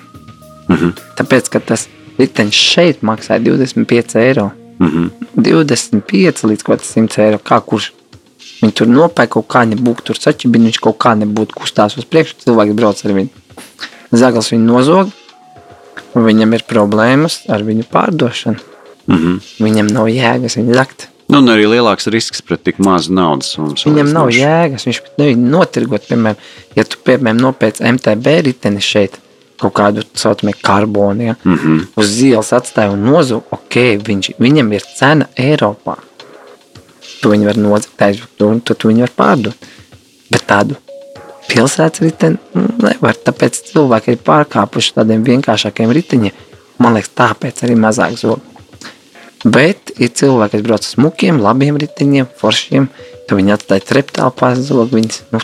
Mhm. 0.69 0.95
Tāpēc, 1.19 1.51
ka 1.51 1.61
tas 1.61 1.89
ritenis 2.19 2.55
šeit 2.55 3.03
maksāja 3.03 3.43
25 3.43 4.17
eiro. 4.21 4.53
Mhm. 4.79 5.11
25 5.37 6.47
līdz 6.47 6.63
kaut 6.63 6.85
kādam 6.85 7.09
100 7.09 7.19
eiro. 7.27 7.39
Kā 7.43 7.59
kurš 7.61 7.91
viņi 8.63 8.75
tur 8.79 8.87
nopērk 8.87 9.35
kaut 9.37 9.49
kā 9.51 9.65
nebūtu 9.67 10.11
tur 10.11 10.21
sačibini, 10.21 10.71
viņš 10.71 10.81
kaut 10.81 10.99
kā 11.03 11.15
nebūtu 11.19 11.59
kustās 11.59 11.99
uz 11.99 12.07
priekšu, 12.07 12.45
cilvēki 12.47 12.77
brauc 12.79 13.05
ar 13.05 13.13
viņu. 13.19 13.44
Zagals 14.13 14.53
viņu 14.53 14.67
nozog, 14.69 15.11
un 16.15 16.27
viņam 16.27 16.55
ir 16.55 16.65
problēmas 16.69 17.43
ar 17.49 17.65
viņu 17.67 17.87
pārdošanu. 17.91 18.61
Mhm. 19.07 19.41
Viņam 19.61 19.91
nav 19.93 20.09
jēgas 20.09 20.57
viņu 20.59 20.75
zakt. 20.75 21.09
Nu, 21.29 21.41
un 21.41 21.49
arī 21.49 21.65
lielāks 21.69 22.07
risks 22.13 22.43
pret 22.45 22.63
tik 22.67 22.79
mazu 22.85 23.13
naudas 23.17 23.55
summu. 23.55 23.77
Viņam 23.81 24.13
nav 24.13 24.33
jēgas, 24.33 24.85
viņš 24.85 25.01
pat 25.07 25.21
nevar 25.23 25.39
notirgot. 25.41 26.09
Piemēram, 26.11 26.41
ja 26.77 26.85
tu 26.85 27.01
piemēram 27.05 27.41
nopērci 27.41 27.85
MTB 27.89 28.35
riteni 28.49 28.83
šeit, 28.85 29.17
kaut 29.61 29.73
kādu 29.79 30.05
tā 30.05 30.21
saucamo 30.21 30.53
karbonu, 30.61 31.31
ja, 31.31 31.37
Mm 31.45 31.57
-hmm. 31.57 31.87
uz 31.97 32.23
ielas 32.23 32.53
atstāja 32.53 32.93
un 32.93 33.05
nozog, 33.05 33.45
ok, 33.51 33.75
viņš, 34.05 34.35
viņam 34.39 34.73
ir 34.73 34.83
cena 34.99 35.27
Eiropā. 35.37 35.97
Tu 37.21 37.31
viņu 37.31 37.45
var 37.45 37.57
nozagt, 37.57 38.03
aizvakt, 38.03 38.43
un 38.43 38.61
tad 38.61 38.77
tu 38.77 38.89
viņu 38.89 39.01
var 39.01 39.13
pārdot. 39.17 39.57
Bet 40.31 40.47
tādu 40.47 40.77
pilsētas 41.51 42.03
riteni 42.05 42.41
nu, 42.55 42.67
nevar. 42.83 43.17
Tāpēc 43.27 43.61
cilvēki 43.71 44.15
ir 44.15 44.25
pārkāpuši 44.27 44.97
tādiem 44.99 45.25
vienkāršākiem 45.27 45.93
riteņiem. 45.95 46.43
Man 46.83 46.97
liekas, 46.97 47.13
tāpēc 47.15 47.65
arī 47.67 47.79
mazāk 47.79 48.19
zog. 48.19 48.43
Bet 49.45 49.93
ir 50.01 50.09
cilvēki, 50.17 50.57
kas 50.57 50.65
brauc 50.65 50.85
ar 50.87 50.89
smukiem, 50.89 51.41
labiem 51.45 51.77
riteņiem, 51.81 52.31
foršiem. 52.41 52.89
Tad 53.29 53.39
viņi 53.39 53.55
atstāja 53.57 53.85
treptālu 53.85 54.89
viņus. 54.93 55.23
Nu, 55.33 55.41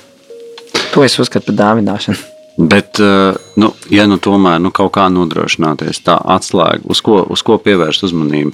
to 0.94 1.04
es 1.04 1.18
uzskatu 1.20 1.50
par 1.50 1.58
dāvināšanu. 1.60 2.18
Bet, 2.60 3.00
eh, 3.00 3.34
nu, 3.56 3.72
ja 3.88 4.06
nu 4.06 4.18
tomēr 4.18 4.60
nu, 4.60 4.70
kaut 4.70 4.92
kā 4.92 5.06
nodrošināties, 5.08 6.02
tā 6.04 6.18
atslēga, 6.18 6.84
uz 6.84 7.00
ko, 7.00 7.22
uz 7.24 7.42
ko 7.42 7.56
pievērst 7.56 8.04
uzmanību? 8.08 8.52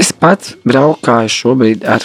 Es 0.00 0.10
pats 0.10 0.56
braukāju 0.66 1.30
šobrīd 1.30 1.84
ar 1.86 2.02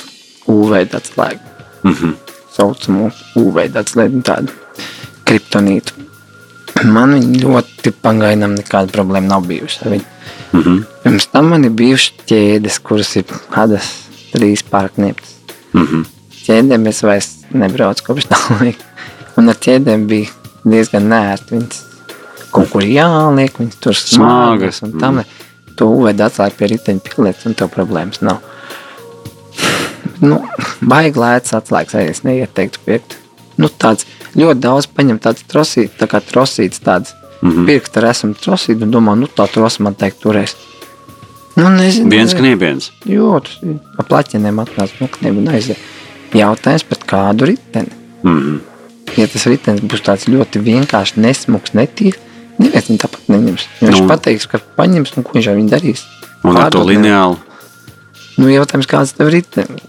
UV 0.50 0.84
atslēgu. 0.86 1.42
Mm 1.84 1.94
-hmm. 1.94 2.29
Saucamo 2.60 3.10
UV 3.40 3.64
atslēgu, 3.80 4.22
tādu 4.28 4.54
kriptonītu. 5.28 6.06
Man 6.96 7.16
viņa 7.18 7.42
ļoti 7.44 7.94
pagaidām 8.04 8.56
nekāda 8.58 8.92
problēma 8.94 9.36
nav 9.36 9.48
bijusi. 9.50 9.90
Mm 9.90 10.62
-hmm. 10.62 10.86
Pirms 11.04 11.28
tam 11.32 11.52
man 11.54 11.66
ir 11.66 11.72
bijušas 11.78 12.26
ķēdes, 12.30 12.80
kuras 12.84 13.16
ir 13.16 13.26
kādas 13.54 13.90
trīs 14.34 14.64
pārknieptas. 14.72 15.36
Mm 15.74 15.86
-hmm. 15.86 16.06
Ķēdēm 16.46 16.88
es 16.90 17.04
vairs 17.04 17.30
nebraucu 17.52 18.04
kopš 18.04 18.26
tā 18.32 18.40
laika. 18.60 18.84
Un 19.38 19.50
ar 19.50 19.56
ķēdēm 19.56 20.08
bija 20.08 20.30
diezgan 20.66 21.10
nērti. 21.10 21.56
Viņas 21.56 21.84
kaut 22.52 22.70
kur 22.70 22.84
jāliek, 22.84 23.60
viņas 23.60 23.80
tur 23.80 23.96
Smagas. 23.96 24.78
smagas. 24.78 24.82
Un 24.82 25.00
tam 25.00 25.24
to 25.76 25.86
UV 25.86 26.14
atslēgu 26.14 26.58
pie 26.58 26.68
riteņa 26.68 27.00
pilietas, 27.00 27.46
un 27.46 27.54
tev 27.54 27.70
problēmas 27.70 28.22
nav. 28.22 28.42
Nu, 30.22 30.42
baigi 30.82 31.20
lēts 31.20 31.56
atslēgas, 31.56 31.96
arī 31.96 32.10
es 32.10 32.24
neieteiktu 32.28 32.80
pirkt. 32.86 33.18
Nu, 33.58 33.70
tāds 33.70 34.06
ļoti 34.36 34.60
daudz 34.64 34.88
paņem 34.96 35.20
tāds 35.24 35.44
trosīts, 35.52 35.98
tā 36.00 36.08
kā 36.12 36.22
trosīts 36.24 36.82
tāds. 36.84 37.16
Mm. 37.42 37.52
-hmm. 37.52 37.66
Pirkt 37.66 37.98
ar 37.98 38.06
esam 38.10 38.34
trosītu 38.36 38.84
un 38.84 38.92
domā, 38.92 39.16
nu 39.16 39.28
tā 39.28 39.48
trosa 39.52 39.84
man 39.84 39.96
teikt 39.96 40.20
turēs. 40.24 40.56
Nu, 41.56 41.70
nezinu. 41.70 42.10
Viens 42.10 42.34
nezinu. 42.34 42.40
kniepiens. 42.40 42.92
Jo, 43.06 43.42
ap 43.98 44.08
plaķeniem 44.08 44.60
atnāca 44.64 45.00
no 45.00 45.08
kniebu 45.08 45.40
un 45.40 45.48
aiziet. 45.48 45.78
Jautājums 46.34 46.84
par 46.84 47.00
kādu 47.08 47.46
riteni. 47.46 47.92
Mm 48.24 48.40
-hmm. 48.40 48.60
Ja 49.18 49.28
tas 49.28 49.46
ritenis 49.46 49.82
būs 49.82 50.04
tāds 50.06 50.28
ļoti 50.30 50.62
vienkārši 50.64 51.18
nesmuks, 51.18 51.74
netīrs, 51.74 52.20
neviens 52.58 52.90
viņu 52.90 52.98
tāpat 52.98 53.22
neņems. 53.28 53.68
Viņš 53.82 54.02
Nu. 54.02 54.08
pateiks, 54.08 54.48
ka 54.48 54.60
paņems, 54.78 55.18
un 55.18 55.24
ko 55.24 55.32
viņš 55.34 55.48
ar 55.50 55.56
viņu 55.56 55.70
darīs. 55.70 56.04
Un 56.44 56.58
ar 56.58 56.72
to 56.72 56.84
lineālu. 56.84 57.38
Nu, 58.40 58.48
jautājums, 58.52 58.88
kāds 58.90 59.14
tev 59.18 59.32
ir? 59.34 59.44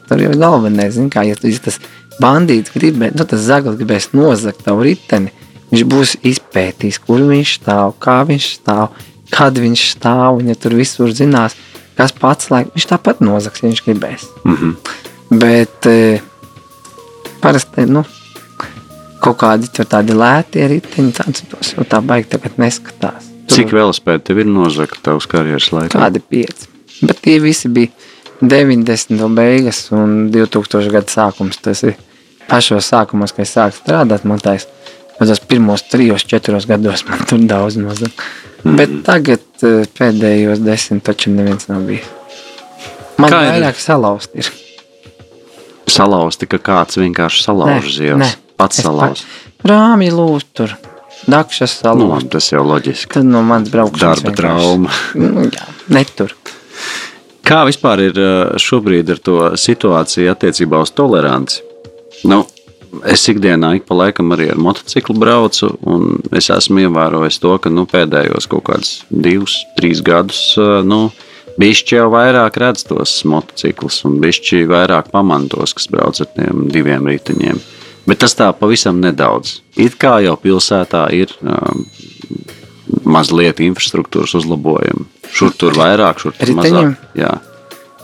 Tur 0.08 0.22
jau 0.22 0.30
ir 0.32 0.38
galvenais, 0.40 0.94
zin, 0.96 1.10
kā, 1.12 1.22
ja 1.26 1.36
tu- 1.38 1.50
ja 1.50 1.58
tas 1.62 1.78
bandīts 2.20 2.72
gribēs, 2.74 3.14
nu, 3.16 3.24
tas 3.24 3.40
zaglis 3.46 3.78
gribēs 3.78 4.10
nozagt 4.16 4.64
tavu 4.66 4.84
riteni, 4.88 5.30
viņš 5.70 5.84
būs 5.86 6.16
izpētījis, 6.26 6.98
kur 7.06 7.22
viņš 7.30 7.52
stāv, 7.60 7.94
kā 8.02 8.20
viņš 8.26 8.48
stāv, 8.58 8.88
kad 9.30 9.54
viņš 9.54 9.84
stāv, 9.94 10.40
un 10.40 10.50
ja 10.50 10.56
tur 10.58 10.74
visur 10.74 11.12
zinās, 11.14 11.54
kas 11.96 12.12
pats 12.16 12.50
laik, 12.50 12.72
viņš 12.74 12.88
tāpat 12.90 13.22
nozags, 13.24 13.62
ja 13.62 13.68
viņš 13.68 13.84
gribēs. 13.86 14.26
Mm 14.44 14.56
-hmm. 14.56 14.74
Bet 15.38 15.86
e, 15.86 16.20
parasti 17.40 17.86
nu, 17.86 18.04
kaut 19.22 19.38
kādi 19.38 19.68
tur 19.72 19.86
tādi 19.86 20.16
lēti 20.16 20.66
riteņi, 20.66 21.12
tāds 21.12 21.44
tos 21.50 21.74
jau 21.76 21.84
tā 21.84 22.00
baigi 22.04 22.28
tagad 22.34 22.58
neskatās. 22.58 23.28
Tur 23.46 23.56
Cik 23.56 23.72
velospēdi 23.72 24.24
tev 24.24 24.38
ir 24.38 24.46
nozagta 24.46 24.98
tavas 25.02 25.26
karjeras 25.26 25.70
laikā? 25.74 25.98
Kādi 25.98 26.20
pieci. 26.20 26.68
Bet 27.02 27.20
tie 27.24 27.38
visi 27.40 27.68
bija 27.68 27.88
90. 28.40 29.28
beigas 29.36 29.88
un 29.92 30.30
2000 30.32 30.90
gadu 30.94 31.12
sākums. 31.12 31.58
Tas 31.62 31.82
ir 31.84 31.96
pašos 32.48 32.88
sākumos, 32.92 33.34
kad 33.36 33.44
es 33.46 33.52
sāku 33.56 33.76
strādāt, 33.82 34.24
man 34.24 34.38
tais, 34.42 34.66
tos 35.18 35.40
pirmos 35.44 35.82
trijos, 35.90 36.24
četros 36.24 36.66
gados 36.66 37.04
man 37.08 37.24
tur 37.28 37.38
daudz 37.50 37.76
nozaga. 37.76 38.12
Mm. 38.64 38.76
Bet 38.76 38.90
tagad 39.06 39.40
eh, 39.64 39.84
pēdējos 39.98 40.60
desmit 40.64 41.04
taču 41.06 41.30
neviens 41.32 41.68
nav 41.68 41.84
bijis. 41.88 42.08
Man 43.20 43.30
Kā 43.32 43.42
ir? 43.44 43.50
vairāk 43.58 43.76
salauzt 43.80 44.32
ir. 44.34 44.48
Salauzti, 45.90 46.46
ka 46.48 46.58
kāds 46.62 46.96
vienkārši 47.00 47.42
salauž 47.44 47.96
ielas. 48.04 48.36
Pats 48.60 48.78
Es 48.82 48.86
pa-. 48.86 49.10
Rāmji 49.66 50.10
lūst 50.14 50.50
tur, 50.56 50.74
dakšas 51.28 51.74
Nu, 51.74 51.82
salauzt. 51.82 52.10
labi, 52.14 52.28
tas 52.36 52.48
jau 52.52 52.62
loģiski. 52.64 53.12
Tad 53.16 53.26
no 53.28 53.42
manas 53.44 53.72
braukšanas 53.72 54.22
Darba 54.22 54.30
vienkārši- 54.30 54.36
trauma. 54.40 54.90
Nu, 55.14 55.46
jā, 55.50 55.66
netur. 55.96 56.34
Kā 57.50 57.64
vispār 57.66 58.04
ir 58.04 58.18
eh, 58.20 58.52
šobrīd 58.62 59.08
ar 59.10 59.18
to 59.26 59.36
situāciju 59.58 60.30
attiecībā 60.30 60.84
uz 60.84 60.92
toleranci? 60.94 61.64
Nu, 62.30 62.44
es 63.10 63.24
ikdienā 63.32 63.72
ik 63.78 63.88
pa 63.88 63.96
laikam 63.98 64.30
arī 64.36 64.52
ar 64.52 64.60
motociklu 64.60 65.16
braucu, 65.18 65.72
un 65.82 66.20
es 66.36 66.46
esmu 66.54 66.84
ievērojis 66.84 67.40
to, 67.42 67.56
ka 67.58 67.72
nu, 67.74 67.88
pēdējos 67.90 68.46
kaut 68.52 68.68
kādus 68.68 68.92
divus, 69.10 69.56
trīs 69.80 70.04
gadus. 70.06 70.44
eh, 70.58 70.78
Nu, 70.86 71.08
Bišķi 71.60 71.96
jau 71.98 72.06
vairāk 72.14 72.54
redz 72.62 72.86
tos 72.88 73.10
motociklus, 73.28 73.98
un 74.08 74.20
bišķi 74.22 74.62
vairāk 74.70 75.10
pamantos, 75.12 75.74
kas 75.76 75.90
brauc 75.90 76.20
ar 76.22 76.28
tiem 76.36 76.68
diviem 76.72 77.10
riteņiem. 77.10 77.58
Bet 78.06 78.22
tas 78.22 78.32
tā 78.38 78.46
pavisam 78.56 79.02
nedaudz. 79.02 79.58
It 79.76 79.98
kā 80.00 80.20
jau 80.24 80.38
pilsētā 80.40 81.02
ir 81.12 81.34
um, 81.42 81.82
mazliet 83.04 83.60
infrastruktūras 83.60 84.34
uzlabojumi. 84.34 85.04
Šur 85.32 85.52
tur 85.56 85.72
vairāk, 85.78 86.18
šur 86.18 86.32
tur 86.32 86.48
Riteņiem? 86.48 86.94
mazāk. 86.94 86.96
Jā. 87.14 87.38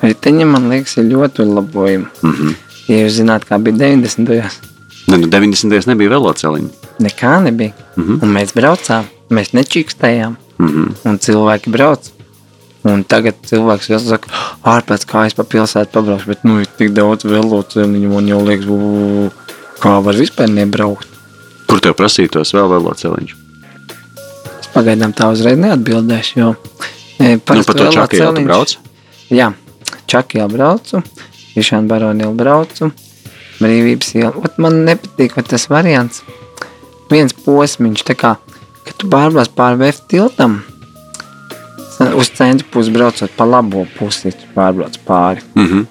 Riteņiem, 0.03 0.49
man 0.53 0.69
liekas, 0.71 0.97
ir 1.01 1.05
ļoti 1.11 1.43
uzlabojumi. 1.47 2.07
Mm 2.23 2.33
-hmm. 2.33 2.55
Ja 2.89 2.97
jūs 3.07 3.17
zināt, 3.21 3.45
kā 3.49 3.59
bija 3.63 3.77
90. 3.77 4.27
gados, 4.27 4.61
Ne, 5.09 5.17
nu 5.19 5.27
90. 5.31 5.87
nebija 5.87 6.11
veloceliņa. 6.11 6.69
nekā 7.01 7.43
nebija. 7.43 7.73
Mm 7.97 8.05
-hmm. 8.05 8.23
Un 8.23 8.29
mēs 8.35 8.53
braucām, 8.55 9.05
mēs 9.31 9.53
nečīkstējām, 9.55 10.37
Mm 10.59 10.67
-hmm. 10.69 10.95
un 11.11 11.19
cilvēki 11.19 11.71
brauc. 11.71 12.11
Un 12.85 13.05
tagad 13.05 13.35
cilvēks 13.47 13.89
jau 13.91 13.99
saka, 13.99 14.29
ārpēc 14.65 15.05
kā 15.07 15.27
es 15.27 15.35
pa 15.35 15.43
pilsētu 15.43 15.87
pabraukšu, 15.93 16.27
bet 16.27 16.45
nu 16.45 16.61
ir 16.61 16.67
tik 16.79 16.91
daudz 16.93 17.25
veloceliņu, 17.25 18.09
man 18.15 18.29
jau 18.29 18.45
liekas, 18.47 18.67
"Ū, 18.67 19.31
kā 19.81 20.03
var 20.05 20.15
vispār 20.15 20.49
nebraukt. 20.49 21.07
Kur 21.67 21.81
tev 21.81 21.93
prasītos 21.95 22.55
vēl 22.55 22.69
veloceliņš? 22.71 23.35
Pagaidām 24.77 25.15
tā 25.17 25.31
uzreiz 25.33 25.57
neatbildēšu, 25.57 26.33
jo 26.37 26.53
e, 27.17 27.37
Nu, 27.37 27.41
parasti 27.41 27.73
pa 27.73 27.79
to 27.79 27.89
čaku 27.95 28.21
jau 28.21 28.33
brauc? 28.37 28.77
Jā, 29.33 29.51
Čakijā 30.07 30.45
braucu, 30.53 31.01
Višānu 31.57 31.89
Baronielu 31.89 32.35
braucu, 32.37 32.91
Brīvības 33.57 34.13
ielu. 34.19 34.45
Ot, 34.45 34.59
man 34.61 34.83
nepatīk 34.85 35.39
tas 35.49 35.65
variants. 35.73 36.21
Viens 37.09 37.33
posmiņš, 37.47 38.05
tā 38.05 38.17
kā, 38.19 38.35
kad 38.85 38.95
tu 39.01 39.09
pārbrauc 39.09 39.49
pāri 39.57 39.81
VF 39.81 40.03
tiltam, 40.11 40.59
uz 42.21 42.31
centru 42.37 42.69
pusi 42.75 42.93
braucot 42.93 43.33
pa 43.37 43.49
labo 43.49 43.87
pusi, 43.97 44.35
tu 44.37 44.53
pārbrauc 44.55 44.99
pāri. 45.09 45.41
Mm 45.55 45.67
-hmm. 45.67 45.87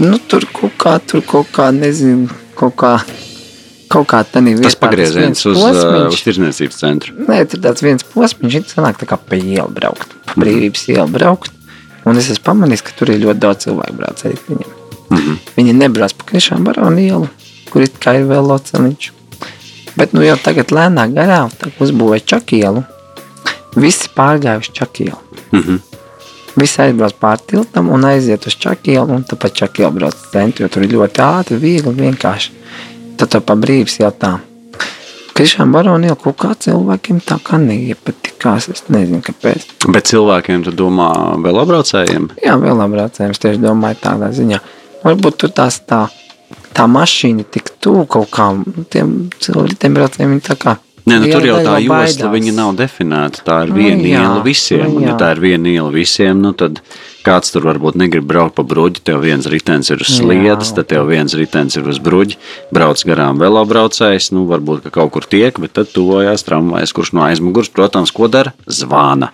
Nu, 0.00 0.18
tur 0.18 0.44
kaut 0.52 0.76
kā, 0.78 0.98
tur 1.06 1.22
kaut 1.22 1.46
kā, 1.52 1.70
nezinu, 1.72 2.28
kaut 2.54 2.76
kā, 2.76 3.00
kaut 3.90 4.08
kā 4.10 4.22
tā 4.24 4.42
ir 4.46 4.60
Tas 4.62 4.78
pagrieziens 4.78 5.42
uz, 5.50 5.58
uh, 5.58 6.08
uz 6.08 6.22
tirzniecības 6.24 6.82
centru. 6.82 7.14
Nē, 7.26 7.42
tur 7.50 7.62
tāds 7.64 7.82
viens 7.84 8.06
posms, 8.06 8.40
viņš 8.44 8.74
sanāk 8.74 9.00
tā 9.00 9.08
kā 9.10 9.18
pa 9.18 9.38
ielu 9.38 9.68
braukt, 9.74 10.14
pa 10.26 10.36
Mhm. 10.36 10.44
brīvības 10.44 10.84
ielu 10.94 11.08
braukt. 11.10 11.50
Un 12.04 12.16
es 12.16 12.30
esmu 12.30 12.44
pamanījis, 12.44 12.84
ka 12.86 12.92
tur 12.96 13.10
ir 13.10 13.20
ļoti 13.20 13.40
daudz 13.42 13.66
cilvēku 13.66 13.96
brauc 13.98 14.24
ar 14.24 14.32
riteņiem. 14.32 14.72
Mm 15.10 15.18
-hmm. 15.18 15.36
Viņi 15.56 15.72
nebrauc 15.74 16.12
pa 16.12 16.24
krišām 16.24 16.64
baronu 16.64 17.00
ielu, 17.00 17.28
kur 17.70 17.82
it 17.82 17.98
kā 18.00 18.14
ir 18.20 18.26
vēl 18.26 18.46
loceliņš. 18.46 19.10
Bet 19.96 20.12
nu 20.12 20.22
jau 20.22 20.36
tagad 20.36 20.70
lēnāk 20.70 21.14
garā 21.14 21.50
uzbūvēja 21.80 22.24
čakielu. 22.24 22.84
Visi 23.76 24.08
pārgājuši 24.16 24.72
čakielu. 24.72 25.18
Mm 25.52 25.60
-hmm. 25.60 25.78
Visi 26.56 26.82
aizbrauc 26.82 27.14
pāri 27.20 27.40
tiltam 27.46 27.90
un 27.90 28.04
aiziet 28.04 28.46
uz 28.46 28.54
čakielu, 28.54 29.14
un 29.14 29.24
tāpat 29.24 29.52
čakielu 29.52 29.90
brauc 29.90 30.14
jo 30.58 30.68
tur 30.68 30.82
ir 30.82 30.90
ļoti 30.90 31.22
ātri, 31.22 31.58
viegli, 31.58 31.94
vienkārši. 31.94 32.50
Tad 33.20 33.36
pa 33.44 33.56
brīvs 33.58 33.98
jau 34.00 34.08
tā. 34.16 34.38
Krišām 35.36 35.72
baronu 35.72 36.08
ielu 36.08 36.16
kaut 36.20 36.36
kā 36.40 36.50
cilvēkiem 36.66 37.20
tā 37.24 37.36
kā 37.44 37.58
neiepatikās, 37.60 38.66
es 38.72 38.82
nezinu, 38.92 39.20
kāpēc. 39.24 39.66
Bet 39.92 40.08
cilvēkiem, 40.10 40.64
tu 40.66 40.72
domā, 40.76 41.10
velobraucējiem? 41.44 42.30
Jā, 42.44 42.56
vēl 42.60 42.82
apbraucējums 42.84 43.40
tieši 43.40 43.62
domāju 43.62 44.00
tādā 44.02 44.32
ziņā. 44.36 44.58
Varbūt 45.04 45.38
tur 45.40 45.52
tās 45.56 45.78
tā, 45.88 46.02
tā 46.76 46.84
mašīna 46.90 47.46
tik 47.56 47.72
tuvu 47.80 48.04
kaut 48.10 48.28
kā, 48.34 48.50
nu, 48.58 48.84
tiem 48.92 49.30
cilvēkiem 49.40 49.96
braucējiem 49.96 50.34
viņi 50.34 50.46
tā 50.50 50.58
kā. 50.60 50.76
Nē, 51.08 51.16
nu, 51.22 51.30
tur 51.32 51.46
jau 51.48 51.60
tā 51.64 51.78
josla 51.80 52.32
nav 52.54 52.74
definēta. 52.76 53.44
Tā 53.46 53.62
ir 53.64 53.72
Nu, 53.72 53.78
viena 53.80 54.04
jā, 54.04 54.20
iela 54.26 54.42
visiem. 54.44 54.86
nu, 54.92 55.06
ja 55.06 55.16
tā 55.16 55.32
ir 55.36 55.40
viena 55.40 55.68
iela 55.72 55.90
visiem, 55.94 56.42
nu, 56.42 56.52
tad 56.52 56.82
kāds 57.26 57.52
tur 57.54 57.66
varbūt 57.68 57.98
negrib 58.00 58.24
braukt 58.30 58.56
pa 58.58 58.64
bruģi. 58.66 59.02
Tev 59.10 59.20
viens 59.26 59.46
ritenis 59.50 59.90
ir 59.92 60.00
uz 60.04 60.12
sliedes, 60.16 60.70
Jā. 60.72 60.80
tad 60.80 60.90
tev 60.94 61.06
viens 61.10 61.34
ritenis 61.36 61.76
ir 61.80 61.88
uz 61.90 61.98
bruģi. 62.02 62.38
Brauc 62.74 63.02
garām 63.08 63.40
velobraucējs. 63.42 64.30
Nu, 64.36 64.46
varbūt 64.50 64.86
ka 64.86 64.94
kaut 65.00 65.12
kur 65.16 65.28
tiek, 65.28 65.58
bet 65.60 65.76
tad 65.78 65.92
tuvojās 65.94 66.46
tramvajs, 66.48 66.94
kurš 66.96 67.14
no 67.16 67.26
aizmugures, 67.28 67.68
protams, 67.72 68.10
ko 68.14 68.28
dara? 68.32 68.52
Zvana. 68.66 69.30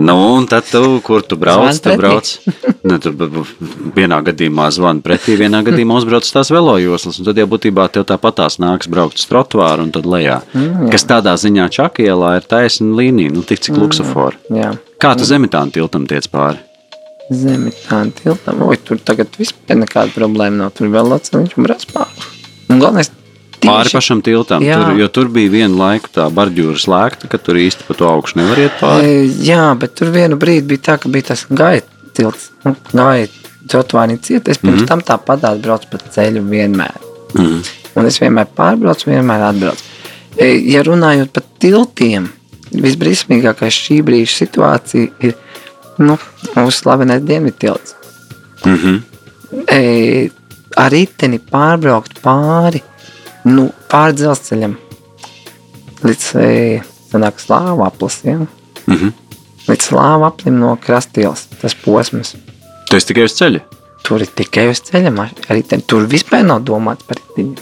Nu, 0.00 0.14
un 0.38 0.46
tad, 0.48 0.64
tu, 0.70 1.00
kur 1.04 1.20
tu 1.26 1.36
brauc, 1.36 1.76
tu 1.82 1.92
brauc. 1.98 2.28
Ne, 2.86 2.96
b- 2.96 3.42
vienā 3.98 4.20
gadījumā 4.24 4.70
zvana 4.72 5.02
pretī, 5.04 5.34
vienā 5.36 5.60
gadījumā 5.66 5.98
uzbrauc 5.98 6.24
uz 6.24 6.30
tās 6.32 6.48
velojoslas. 6.54 7.18
un 7.20 7.26
Tad 7.26 7.36
jau 7.42 7.48
būtībā 7.50 7.84
tev 7.92 8.06
tāpatās 8.08 8.56
nāks 8.62 8.88
braukt 8.88 9.18
uz 9.20 9.26
trotuāru 9.28 9.84
un 9.84 9.90
tad 9.92 10.06
lejā. 10.08 10.38
Mm. 10.54 10.88
Kas 10.94 11.04
tādā 11.10 11.34
ziņā 11.36 11.66
čakielā 11.74 12.36
ir 12.38 12.48
taisna 12.48 12.94
līnija, 12.96 13.34
nu 13.34 13.42
tik 13.44 13.60
cik 13.66 13.76
luksofora. 13.82 14.38
Jā, 14.48 14.72
Kā 15.00 15.12
tu 15.18 15.26
zemitānu 15.28 15.74
tiltam 15.74 16.06
tiec 16.08 16.30
pāri? 16.32 16.62
Zemi 17.30 17.72
tā 17.84 18.02
tiltam. 18.22 18.62
Oi, 18.66 18.76
tur 18.84 18.98
tagad 18.98 19.32
vispār 19.38 19.78
nekāda 19.80 20.12
problēma 20.14 20.64
nav. 20.64 20.74
Tur 20.76 20.90
vēl 20.92 21.10
loceliņš 21.14 21.56
un 21.56 21.66
brauc 21.66 21.86
pāri. 21.94 22.28
Un 22.70 22.82
galvenais, 22.82 23.10
Pāri 23.60 23.92
pašam 23.92 24.22
tiltam, 24.24 24.64
Jā. 24.64 24.78
tur, 24.80 24.94
jo 24.96 25.06
tur 25.12 25.28
bija 25.32 25.50
viena 25.52 25.76
laika 25.76 26.08
tā 26.14 26.26
barģūra 26.32 26.78
slēgta, 26.80 27.28
ka 27.28 27.36
tur 27.36 27.58
īsti 27.60 27.84
pa 27.84 27.96
to 27.98 28.06
augšu 28.08 28.38
nevar 28.40 28.62
iet 28.62 28.78
pāri. 28.80 29.04
E, 29.04 29.26
Jā, 29.44 29.66
bet 29.76 29.92
tur 30.00 30.08
vienu 30.14 30.38
brīdi 30.40 30.64
bija 30.70 30.86
tā, 30.86 30.96
ka 31.02 31.12
bija 31.12 31.28
tas 31.34 31.44
gaita 31.44 32.14
tilts. 32.16 32.48
Nu, 32.64 32.72
gaita 32.94 33.52
trotuāri 33.68 34.16
ciet. 34.24 34.48
Es 34.48 34.58
pirms 34.58 34.80
mm 34.80 34.84
-hmm. 34.84 34.88
tam 34.88 35.00
tāpat 35.00 35.60
braucu 35.60 35.90
pa 35.90 35.98
ceļu 35.98 36.42
vienmēr. 36.48 36.96
Mhm. 37.34 37.60
Un 37.96 38.06
es 38.06 38.20
vienmēr 38.20 38.46
pārbraucu, 38.56 39.10
vienmēr 39.10 39.42
atbraucu. 39.50 39.82
E, 40.36 40.46
Ja 40.72 40.82
runājot 40.82 41.28
par 41.32 41.42
tiltiem, 41.58 42.30
visbriesmīgākais 42.72 43.76
šī 43.84 44.02
brīža 44.02 44.34
situācija 44.44 45.08
ir 45.20 45.34
nu, 46.00 46.18
mūsu 46.56 46.76
slavenais 46.82 47.22
dienvidtilts. 47.26 47.96
Mhm. 48.64 49.00
E, 49.70 50.30
ar 50.78 50.92
riteni 50.92 51.40
pārbraukt 51.42 52.20
pāri, 52.24 52.82
nu, 53.48 53.70
pāri 53.90 54.16
dzelzceļam 54.18 54.76
līdz 56.06 56.28
e, 56.40 56.46
slāvu 57.40 57.84
aplis, 57.84 58.20
ja? 58.24 58.38
Mhm. 58.86 59.12
līdz 59.68 59.90
slāvu 59.90 60.26
aplim 60.26 60.56
no 60.58 60.76
krastielas, 60.82 61.46
tas 61.60 61.76
posms. 61.78 62.34
Tu 62.88 62.96
esi 62.96 63.10
tikai 63.12 63.28
uz 63.28 63.36
ceļa. 63.38 63.60
Tur 64.02 64.22
ir 64.24 64.30
tikai 64.34 64.70
uz 64.70 64.80
ceļa 64.88 65.12
mašīna. 65.14 65.82
Tur 65.86 66.08
vispār 66.10 66.42
nav 66.46 66.64
domāts 66.66 67.06
par 67.06 67.20
riteni. 67.20 67.54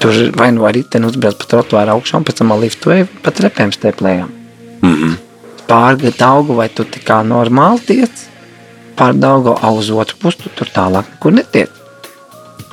Tur 0.00 0.30
vai 0.36 0.52
nu 0.54 0.64
ar 0.68 0.76
riteni 0.76 1.08
uzbrauc 1.08 1.36
pa 1.40 1.48
trotuāru 1.50 1.96
augšā, 1.96 2.20
un 2.20 2.24
pēc 2.24 2.40
tam 2.40 2.54
ar 2.54 2.62
liftu 2.62 2.92
vai 2.92 3.02
pa 3.04 3.34
trepēm 3.34 3.74
steplējām. 3.74 4.30
Mhm. 4.82 5.25
Pārgad 5.66 6.22
augu, 6.22 6.54
vai 6.60 6.68
tu 6.70 6.84
tā 6.86 7.02
kā 7.02 7.22
normāli 7.26 7.82
tiec, 7.88 8.22
pār 8.96 9.16
daugu 9.18 9.56
a 9.56 9.72
uz 9.74 9.90
otru 9.90 10.20
pusi, 10.22 10.44
tu 10.44 10.52
tur 10.54 10.70
tālāk 10.72 11.08
nekur 11.10 11.34
netiec. 11.34 11.70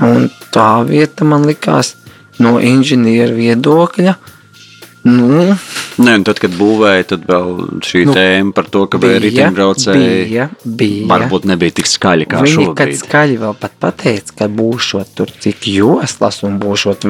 Un 0.03 0.29
tā 0.53 0.83
vieta 0.87 1.25
man 1.25 1.45
likās 1.49 1.95
no 2.41 2.59
inženieru 2.61 3.37
viedokļa, 3.37 4.15
nu, 5.03 5.55
Nē, 6.03 6.13
tad, 6.25 6.39
kad 6.41 6.53
būvēja, 6.57 7.03
tad 7.11 7.25
vēl 7.29 7.81
šī 7.85 8.05
Nu, 8.07 8.13
tēma 8.15 8.53
par 8.55 8.65
to, 8.71 8.85
ka 8.89 8.97
bija, 8.97 9.19
riteņbraucēji 9.21 10.47
varbūt 11.09 11.45
nebija 11.45 11.75
tik 11.79 11.85
skaļi 11.91 12.25
kā 12.31 12.41
Viņi, 12.41 12.71
kad 12.73 12.87
šobrīd. 12.87 13.01
skaļi 13.03 13.37
vēl 13.43 13.55
pat 13.59 13.75
pateica, 13.83 14.33
ka 14.39 14.47
būšot 14.47 15.11
tur 15.15 15.29
cik 15.43 15.67
joslas 15.69 16.41
un 16.47 16.59
būšot 16.59 17.03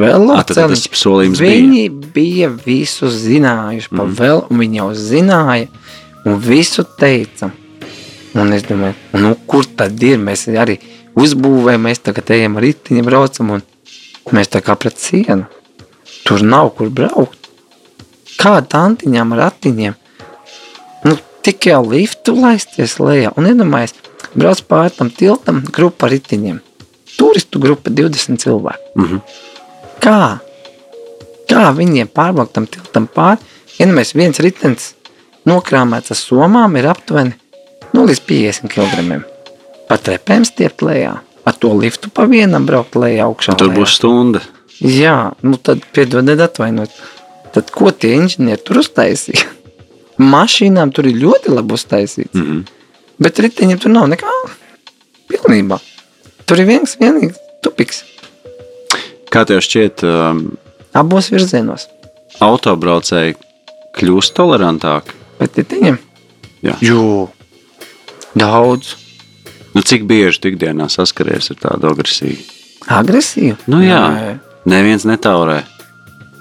tas 0.50 0.58
solījums 1.00 1.40
bija. 1.40 1.60
Viņi 1.62 1.84
bija 2.16 2.50
visu 2.66 3.08
zinājuši 3.08 3.90
pa 3.90 4.04
Mhm. 4.04 4.16
vēl, 4.20 4.46
un 4.50 4.58
viņi 4.60 4.76
jau 4.82 4.90
zināja, 4.94 5.68
un 6.26 6.40
visu 6.40 6.84
teica. 7.00 7.52
Un 8.36 8.52
es 8.54 8.64
domāju, 8.64 8.96
nu, 9.14 9.36
kur 9.46 9.64
tad 9.64 10.02
ir? 10.02 10.18
Mēs 10.18 10.48
arī 10.50 10.80
uzbūvējam, 11.16 11.84
mēs 11.86 12.02
tagad 12.02 12.26
ejam 12.34 12.58
ar 12.58 12.64
ritiņu, 12.64 13.04
braucam, 13.06 13.52
un 13.52 13.62
mēs 14.34 14.50
tā 14.50 14.62
kā 14.62 14.76
pret 14.76 14.98
sienu. 14.98 15.46
Tur 16.26 16.42
nav 16.42 16.72
kur 16.76 16.90
braukt. 16.90 17.43
Kā 18.40 18.58
tantiņām 18.62 19.34
ar 19.36 19.44
ratiņiem? 19.48 19.96
Nu, 21.08 21.18
tik 21.46 21.68
jau 21.70 21.82
liftu 21.86 22.36
laisties 22.38 22.98
lejā. 23.00 23.34
Un 23.38 23.50
iedomājies, 23.52 23.96
brauc 24.34 24.62
pāri 24.68 24.96
tam 24.98 25.10
tiltam, 25.14 25.64
grupa 25.72 26.10
ritiņiem. 26.12 26.62
turistu 27.18 27.60
grupa 27.60 27.90
20 27.90 28.42
cilvēku. 28.42 28.90
Mhm. 28.96 29.18
Kā? 30.02 30.40
Kā 31.48 31.64
viņiem 31.76 32.10
pārbraukt 32.10 32.54
tam 32.54 32.68
tiltam 32.68 33.08
pāri? 33.08 33.40
Mēs 33.80 34.14
viens 34.16 34.40
ritenis 34.40 34.94
nokrāmēts 35.46 36.12
ar 36.12 36.18
somām 36.18 36.78
ir 36.78 36.88
aptuveni 36.88 37.34
nu, 37.94 38.06
līdz 38.08 38.22
50 38.28 38.70
kg. 38.72 39.24
Pa 39.90 39.98
trepēm 39.98 40.46
stiept 40.48 40.82
lejā, 40.82 41.20
ar 41.46 41.54
to 41.54 41.74
liftu 41.78 42.10
pa 42.10 42.26
vienam 42.26 42.66
braukt 42.66 42.96
lejā 42.96 43.28
augšā. 43.28 43.58
Tur 43.60 43.74
būs 43.76 43.98
stunda. 44.00 44.42
Jā, 44.80 45.34
nu 45.44 45.58
tad 45.58 45.84
piedodiet 45.94 46.42
atvainot. 46.42 46.90
Tad 47.54 47.70
ko 47.74 47.92
tie 47.94 48.16
inženieri 48.18 48.62
tur 48.66 48.82
uztaisīja? 48.82 49.46
Mašīnām 50.34 50.94
tur 50.94 51.08
ir 51.10 51.20
ļoti 51.22 51.54
labi 51.54 51.78
uztaisīts. 51.78 52.34
Mhm. 52.38 52.64
Bet 53.24 53.40
riteņiem 53.46 53.80
tur 53.82 53.94
nav 53.94 54.08
nekā. 54.12 54.32
Pilnībā. 55.30 55.78
Tur 56.50 56.60
ir 56.60 56.68
viens 56.68 56.98
vienīgs 57.00 57.38
tupiks. 57.64 58.02
Kā 59.34 59.46
tev 59.50 59.62
šķiet, 59.66 60.04
um, 60.06 60.42
Abos 60.98 61.30
virzienos. 61.34 61.88
autobraucēji 62.44 63.38
kļūst 63.98 64.34
tolerantāki? 64.38 65.16
Bet 65.40 65.58
riteņiem? 65.62 65.98
Jā. 66.66 66.76
Jū. 66.84 67.30
Daudz. 68.38 68.96
Nu, 69.74 69.82
cik 69.82 70.06
bieži 70.10 70.42
tu 70.42 70.52
ikdienā 70.52 70.90
saskaries 70.92 71.50
ar 71.54 71.58
tādu 71.64 71.90
agresiju? 71.90 72.38
Agresīvu. 72.94 73.58
Nu, 73.72 73.80
jā. 73.86 74.04
Neviens 74.70 75.06
netaurē. 75.10 75.64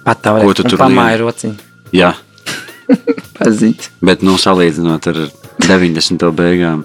Pataurē. 0.06 0.46
Ko 0.46 0.54
tu 0.58 0.66
tur 0.66 0.80
pamāja 0.80 1.20
rociņu. 1.22 1.56
Jā, 1.94 2.14
Pazīts. 3.38 3.92
bet 4.04 4.24
nu, 4.26 4.38
salīdzinot 4.40 5.06
ar 5.12 5.20
90. 5.62 6.28
beigām. 6.36 6.84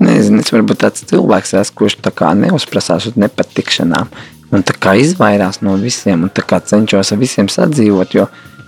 Nezinu, 0.00 0.40
es 0.40 0.50
varbūt 0.52 0.80
tāds 0.80 1.04
cilvēks 1.10 1.52
esmu, 1.60 1.76
kurš 1.82 1.98
tā 2.06 2.12
kā 2.16 2.30
neuzprasās 2.38 3.10
uz 3.10 3.18
nepatikšanām. 3.20 4.08
Un 4.50 4.64
tā 4.66 4.74
kā 4.74 4.96
izvairās 4.98 5.60
no 5.62 5.76
visiem, 5.78 6.24
un 6.26 6.32
tā 6.34 6.42
kā 6.42 6.58
cenšos 6.64 7.12
ar 7.14 7.20
visiem 7.20 7.50
sadzīvot, 7.52 8.16
jo 8.16 8.24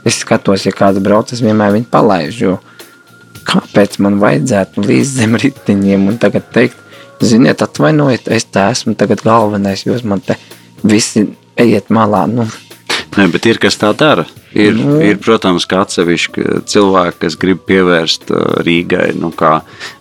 es 0.07 0.21
skatos, 0.23 0.67
ja 0.69 0.75
kāds 0.77 1.01
brauc, 1.03 1.33
es 1.35 1.43
vienmēr 1.43 1.73
viņu 1.79 1.89
palaižu. 1.91 2.59
Kāpēc 3.49 3.97
man 4.05 4.21
vajadzētu 4.23 4.85
līdz 4.87 5.17
zem 5.17 5.35
riteņiem 5.41 6.05
un 6.13 6.21
tagad 6.23 6.47
teikt, 6.55 6.79
ziniet, 7.23 7.65
atvainojiet, 7.65 8.29
es 8.31 8.47
te 8.47 8.63
esmu 8.69 8.95
tagad 8.99 9.25
galvenais, 9.27 9.83
jūs 9.87 10.05
man 10.07 10.23
te 10.23 10.37
visi 10.87 11.25
ejiet 11.57 11.91
malā. 11.91 12.27
Nu, 12.31 12.47
Nē, 13.13 13.27
bet 13.29 13.45
ir 13.45 13.59
kas 13.61 13.77
tā 13.77 13.91
dara. 13.93 14.25
Ir, 14.57 14.73
Nu. 14.73 14.95
ir 15.05 15.19
protams, 15.21 15.67
ka 15.69 15.83
atsevišķi 15.85 16.63
cilvēki, 16.69 17.19
kas 17.27 17.37
grib 17.41 17.61
pievērst 17.69 18.31
uh, 18.33 18.61
Rīgai, 18.65 19.11
nu, 19.21 19.29
kā 19.37 19.59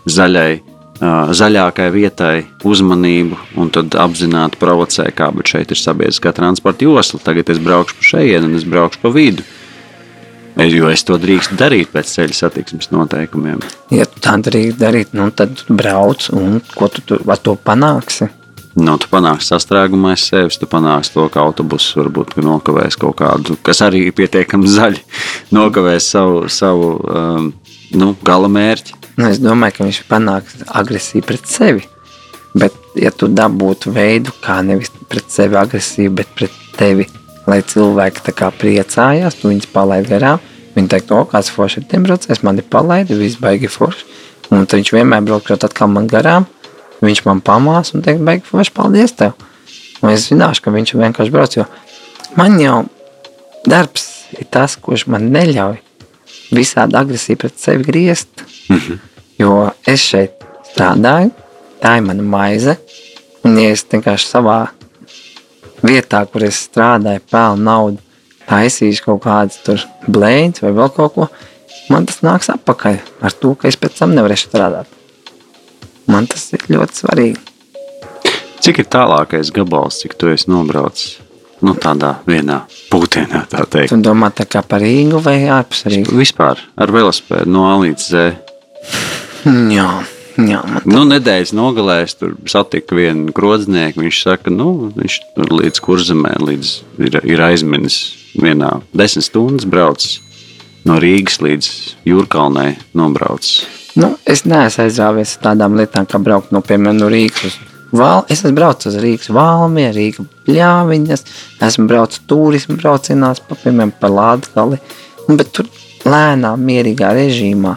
zaļai, 0.07 0.61
uh, 1.01 1.31
zaļākai 1.35 1.89
vietai 1.91 2.45
uzmanību, 2.63 3.37
un 3.59 3.69
tad 3.69 3.95
apzināti 3.99 4.59
provocē, 4.59 5.09
kā 5.15 5.27
bet 5.35 5.51
šeit 5.51 5.71
ir 5.75 5.79
sabiedriskā 5.79 6.31
transporta 6.35 6.87
josla. 6.87 7.19
Tagad 7.23 7.51
es 7.51 7.59
braukšu 7.59 7.99
pa 7.99 8.07
šejienu, 8.13 8.47
un 8.47 8.55
es 8.59 8.63
braukšu 8.67 9.03
pa 9.03 9.11
vidu. 9.11 9.43
Es, 10.55 10.71
jo 10.75 10.87
es 10.91 11.03
to 11.07 11.15
drīkstu 11.19 11.55
darīt 11.59 11.91
pēc 11.93 12.09
ceļa 12.11 12.35
satiksmes 12.35 12.91
noteikumiem. 12.91 13.59
ja 13.91 14.05
tu 14.07 14.19
tā 14.23 14.35
drīkst 14.39 14.79
darīt, 14.79 15.13
nu, 15.15 15.29
tad 15.31 15.55
tu 15.55 15.75
brauc 15.75 16.27
un 16.35 16.59
ko 16.75 16.87
tu 16.91 17.01
tur 17.07 17.23
ar 17.27 17.39
to 17.39 17.55
panāksi? 17.55 18.27
Nu, 18.79 18.95
tu 18.95 19.10
panāksi 19.12 19.51
sastrēgumu 19.51 20.13
aiz 20.13 20.23
sevis, 20.29 20.55
tu 20.60 20.67
panāksi 20.71 21.12
to, 21.12 21.25
ka 21.31 21.43
autobuss 21.43 21.91
varbūt 21.97 22.38
nokavēs 22.39 22.95
kaut 22.99 23.17
kādu, 23.19 23.57
kas 23.67 23.81
arī 23.84 24.05
ir 24.07 24.15
pietiekami 24.15 24.69
zaļi, 24.71 25.01
nokavēs 25.57 26.07
savu, 26.13 26.45
savu 26.47 26.93
um, 27.03 27.49
nu, 27.99 28.13
gala 28.23 28.47
mērķi. 28.51 28.95
Nu, 29.17 29.27
es 29.27 29.41
domāju, 29.43 29.75
ka 29.75 29.88
viņš 29.89 29.99
panāks 30.07 30.62
agresiju 30.71 31.27
pret 31.27 31.49
sevi. 31.51 31.84
Bet, 32.55 32.75
ja 32.99 33.12
tu 33.15 33.27
dabūtu 33.31 33.91
veidu, 33.95 34.31
kā 34.43 34.60
nevis 34.63 34.91
pret 35.12 35.27
sevi 35.31 35.60
agresīvu, 35.60 36.15
bet 36.21 36.31
pret 36.36 36.55
tevi, 36.77 37.07
lai 37.47 37.60
cilvēki 37.67 38.34
priecājās, 38.60 39.39
tu 39.39 39.51
viņus 39.51 39.69
palaid 39.71 40.07
garām, 40.07 40.39
viņi 40.75 40.91
teikt, 40.91 41.12
o, 41.12 41.25
kāds 41.27 41.51
forši 41.51 41.81
ir 41.81 41.88
tiem 41.91 42.07
braucējs, 42.07 42.43
mani 42.47 42.63
palaidi, 42.63 43.19
viss 43.19 43.39
baigi 43.39 43.71
forši. 43.71 44.07
Un 44.51 44.67
viņš 44.67 44.91
vienmēr 44.95 45.23
braukšot 45.27 45.63
atkal 45.67 45.91
man 45.91 46.07
garām, 46.12 46.47
viņš 47.01 47.23
man 47.27 47.41
pamās 47.45 47.93
un 47.95 48.03
teikt, 48.05 48.23
baigi 48.25 48.47
forši, 48.47 48.73
paldies 48.75 49.15
tev. 49.17 49.35
Un 50.01 50.13
es 50.13 50.27
zināšu, 50.29 50.65
ka 50.65 50.73
viņš 50.73 50.95
vienkārši 50.97 51.33
brauc, 51.33 51.55
jo 51.57 51.67
man 52.37 52.57
jau 52.61 52.83
darbs 53.67 54.07
ir 54.37 54.47
tas, 54.49 54.77
kurš 54.81 55.07
man 55.11 55.29
neļauj 55.33 55.79
visādi 56.55 56.97
agresīvi 56.99 57.41
pret 57.43 57.59
sevi 57.61 57.87
griezt. 57.87 58.45
Jo 59.39 59.71
es 59.89 60.03
šeit 60.05 60.43
strādāju, 60.71 61.31
tā 61.81 61.95
ir 61.97 62.05
mana 62.05 62.25
maize. 62.25 62.77
Un, 63.41 63.57
ja 63.57 63.71
es 63.73 63.81
vienkārši 63.89 64.27
savā 64.29 64.59
vietā, 65.81 66.21
kur 66.29 66.45
es 66.45 66.59
strādāju, 66.67 67.23
pelnu 67.31 67.65
naudu, 67.65 68.01
taisīšu 68.49 69.07
kaut 69.07 69.23
kādas 69.25 69.61
tur 69.65 69.81
blēņas 70.05 70.61
vai 70.65 70.73
vēl 70.77 70.91
kaut 70.93 71.15
ko, 71.15 71.29
man 71.89 72.05
tas 72.09 72.21
nāks 72.25 72.51
atpakaļ 72.53 72.99
ar 73.25 73.37
to, 73.41 73.55
ka 73.57 73.69
es 73.71 73.79
pēc 73.79 73.97
tam 74.01 74.13
nevarēšu 74.17 74.51
strādāt. 74.51 75.00
Man 76.12 76.28
tas 76.28 76.50
ir 76.56 76.65
ļoti 76.71 77.04
svarīgi. 77.04 77.39
Cik 78.62 78.84
ir 78.84 78.88
tālākais 78.93 79.50
gabals, 79.56 80.02
cik 80.04 80.17
tu 80.19 80.30
esi 80.30 80.52
nobraucis? 80.52 81.17
Nu, 81.62 81.76
tādā 81.78 82.15
vienā 82.26 82.63
pūtienā, 82.89 83.43
tā 83.50 83.63
teikt. 83.69 83.91
Tu 83.93 84.00
domā 84.02 84.32
tā 84.34 84.47
kā 84.50 84.63
par 84.65 84.82
Rīgu 84.82 85.21
vai 85.21 85.43
ārpus 85.54 85.86
Rīgas? 85.89 86.13
Vispār 86.17 86.62
ar 86.74 86.93
velosipēdu 86.93 87.54
no 87.54 87.67
A 87.69 87.76
līdz 87.84 88.08
Z. 88.08 88.24
Jā, 89.74 89.88
jā, 90.41 90.62
man 90.65 90.88
Nu, 90.89 91.04
nedēļas 91.10 91.54
nogalē 91.58 92.00
es 92.06 92.17
tur 92.17 92.34
satiku 92.50 92.97
vienu 92.97 93.34
grodznieku. 93.34 94.02
Viņš 94.02 94.24
saka, 94.26 94.54
nu, 94.54 94.91
viņš 94.97 95.19
tur 95.38 95.54
līdz 95.62 95.84
kurzemē 95.86 96.34
līdz 96.41 96.74
ir, 97.08 97.21
ir 97.30 97.45
aizminis 97.45 98.02
vienā 98.38 98.80
desmit 98.93 99.30
stundas 99.30 99.69
braucis 99.69 100.19
no 100.86 100.97
Rīgas 101.02 101.41
līdz 101.45 101.69
Jūrkalnai 102.10 102.74
nobraucis. 102.97 103.80
Nu, 103.99 104.13
es 104.30 104.45
neesmu 104.47 104.86
aizrāvies 104.86 105.36
ar 105.38 105.49
tādām 105.49 105.75
lietām, 105.75 106.08
kā 106.08 106.19
braukt 106.23 106.54
no, 106.56 106.62
piemēram, 106.63 107.01
no 107.01 107.10
Rīgas 107.12 107.58
Val. 107.91 108.23
Es 108.32 108.39
esmu 108.39 108.56
braucis 108.56 108.93
uz 108.93 109.01
Rīgas 109.04 109.32
valmiju, 109.36 109.91
Rīgas 109.97 110.30
pļāviņas, 110.47 111.25
esmu 111.67 111.88
braucis 111.91 112.23
turismu 112.30 112.77
braucienās, 112.80 113.43
pa, 113.43 113.58
piemēram, 113.60 113.91
pa 113.99 114.12
Lātgali, 114.12 114.80
nu, 115.27 115.36
bet 115.36 115.51
tur 115.58 115.67
lēnā, 116.08 116.54
mierīgā 116.56 117.12
režīmā. 117.17 117.75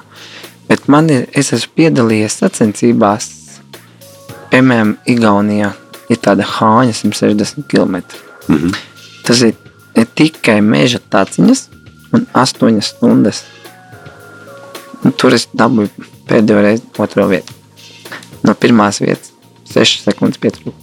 Bet 0.68 0.86
man 0.88 1.10
ir, 1.10 1.26
es 1.34 1.50
esmu 1.56 1.74
piedalījies 1.80 2.38
sacensībās, 2.44 3.28
piemēram, 4.54 4.94
Igaunijā 5.10 5.72
ir 6.12 6.22
tāda 6.22 6.46
hāņa 6.46 6.94
160 7.00 7.66
km. 7.68 8.00
Mhm. 8.46 8.78
Tas 9.26 9.42
ir, 9.42 9.58
ir 9.98 10.08
tikai 10.14 10.60
meža 10.62 11.00
taciņas 11.10 11.68
un 12.14 12.26
8 12.38 12.80
stundas. 12.84 13.42
Un 15.04 15.12
tur 15.20 15.36
es 15.36 15.46
dabūju 15.52 16.08
pēdējo 16.28 16.62
reizi 16.64 16.86
otro 17.04 17.26
vietu. 17.28 17.52
No 18.44 18.54
pirmās 18.56 19.00
vietas 19.04 19.32
6 19.72 20.04
sekundes 20.06 20.40
pietrūka. 20.40 20.76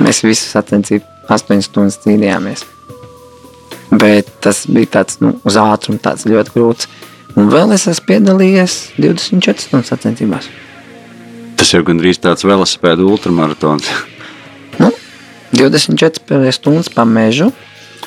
Mēs 0.00 0.22
visu 0.24 0.46
sacensību 0.46 1.04
8 1.32 1.64
stundas 1.64 1.98
cīnījāmies. 2.04 2.64
Bet 3.90 4.28
tas 4.44 4.64
bija 4.70 5.00
tāds 5.00 5.18
nu, 5.24 5.34
uz 5.46 5.56
ātrumu, 5.58 5.98
tāds 6.02 6.26
ļoti 6.28 6.54
grūts. 6.54 6.90
Un 7.38 7.50
vēl 7.50 7.74
es 7.74 7.86
esmu 7.90 8.06
piedalījies 8.10 8.76
24 8.98 9.64
stundu 9.64 9.88
sacensībās. 9.88 10.48
Tas 11.58 11.74
jau 11.74 11.82
gandrīz 11.86 12.20
tāds 12.22 12.46
velosipēdu 12.46 13.08
ultramaratons. 13.10 13.90
Nu, 14.80 14.88
24 15.52 16.54
stundas 16.56 16.88
pa 16.94 17.04
mežu 17.04 17.50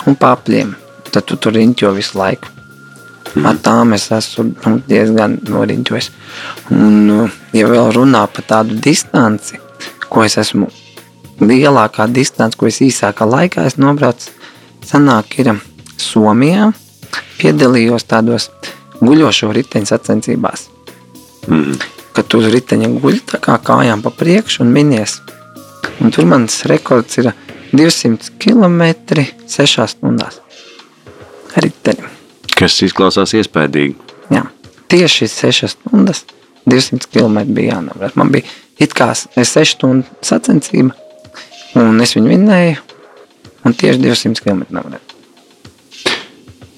un 0.10 0.16
pa 0.18 0.32
apļiem. 0.34 0.72
Tad 1.12 1.28
tu 1.30 1.38
tur 1.38 1.54
riņķo 1.54 1.92
visu 1.94 2.18
laiku. 2.18 2.50
Mm. 3.34 3.46
Ar 3.50 3.58
tām 3.66 3.96
es 3.96 4.10
esmu 4.14 4.46
nu, 4.52 4.78
diezgan 4.88 5.40
noriņķojis. 5.48 6.10
Un, 6.76 6.98
nu, 7.08 7.20
ja 7.56 7.70
vēl 7.72 7.92
runā 7.96 8.26
par 8.30 8.46
tādu 8.50 8.78
distanci, 8.84 9.58
ko 10.10 10.26
es 10.26 10.38
esmu, 10.42 10.70
lielākā 11.42 12.08
distance, 12.14 12.58
ko 12.60 12.70
es 12.70 12.82
īsākā 12.84 13.26
laikā 13.28 13.66
esmu 13.70 13.88
nobraucis, 13.88 14.32
sanāk 14.86 15.40
ir 15.42 15.54
Somijā. 15.98 16.72
Piedalījos 17.40 18.06
tādos 18.10 18.50
guļošo 19.02 19.52
riteņu 19.54 19.90
sacensībās. 19.90 20.68
Mhm. 21.48 21.92
Kad 22.14 22.28
tu 22.30 22.38
uz 22.44 22.50
riteņa 22.54 22.92
guļ 23.02 23.24
tā 23.32 23.40
kā 23.42 23.58
kājām 23.58 24.04
pa 24.06 24.12
priekšu 24.14 24.62
un 24.62 24.74
minies. 24.74 25.18
Un 26.00 26.14
tur 26.14 26.28
mans 26.30 26.62
rekords 26.70 27.18
ir 27.18 27.32
200 27.74 28.36
km 28.38 28.84
6 29.50 29.88
stundās. 29.96 30.38
Ar 31.58 31.66
riteni. 31.66 32.13
Kas 32.58 32.78
izklausās 32.86 33.34
iespaidīgi. 33.38 33.96
Jā. 34.34 34.46
Tieši 34.92 35.28
6 35.32 35.72
stundas 35.74 36.24
200 36.70 37.10
km 37.12 37.40
bija 37.54 37.78
jānobrauc. 37.78 38.18
Man 38.20 38.32
bija 38.34 38.48
it 38.80 38.94
kā 38.98 39.10
6 39.16 39.64
stundu 39.76 40.22
sacensība, 40.26 40.94
un 41.80 42.02
es 42.04 42.16
viņu 42.18 42.36
vinēju, 42.36 42.78
un 43.66 43.76
tieši 43.80 44.04
200 44.04 44.46
km 44.46 44.64
nobraucu. 44.70 45.10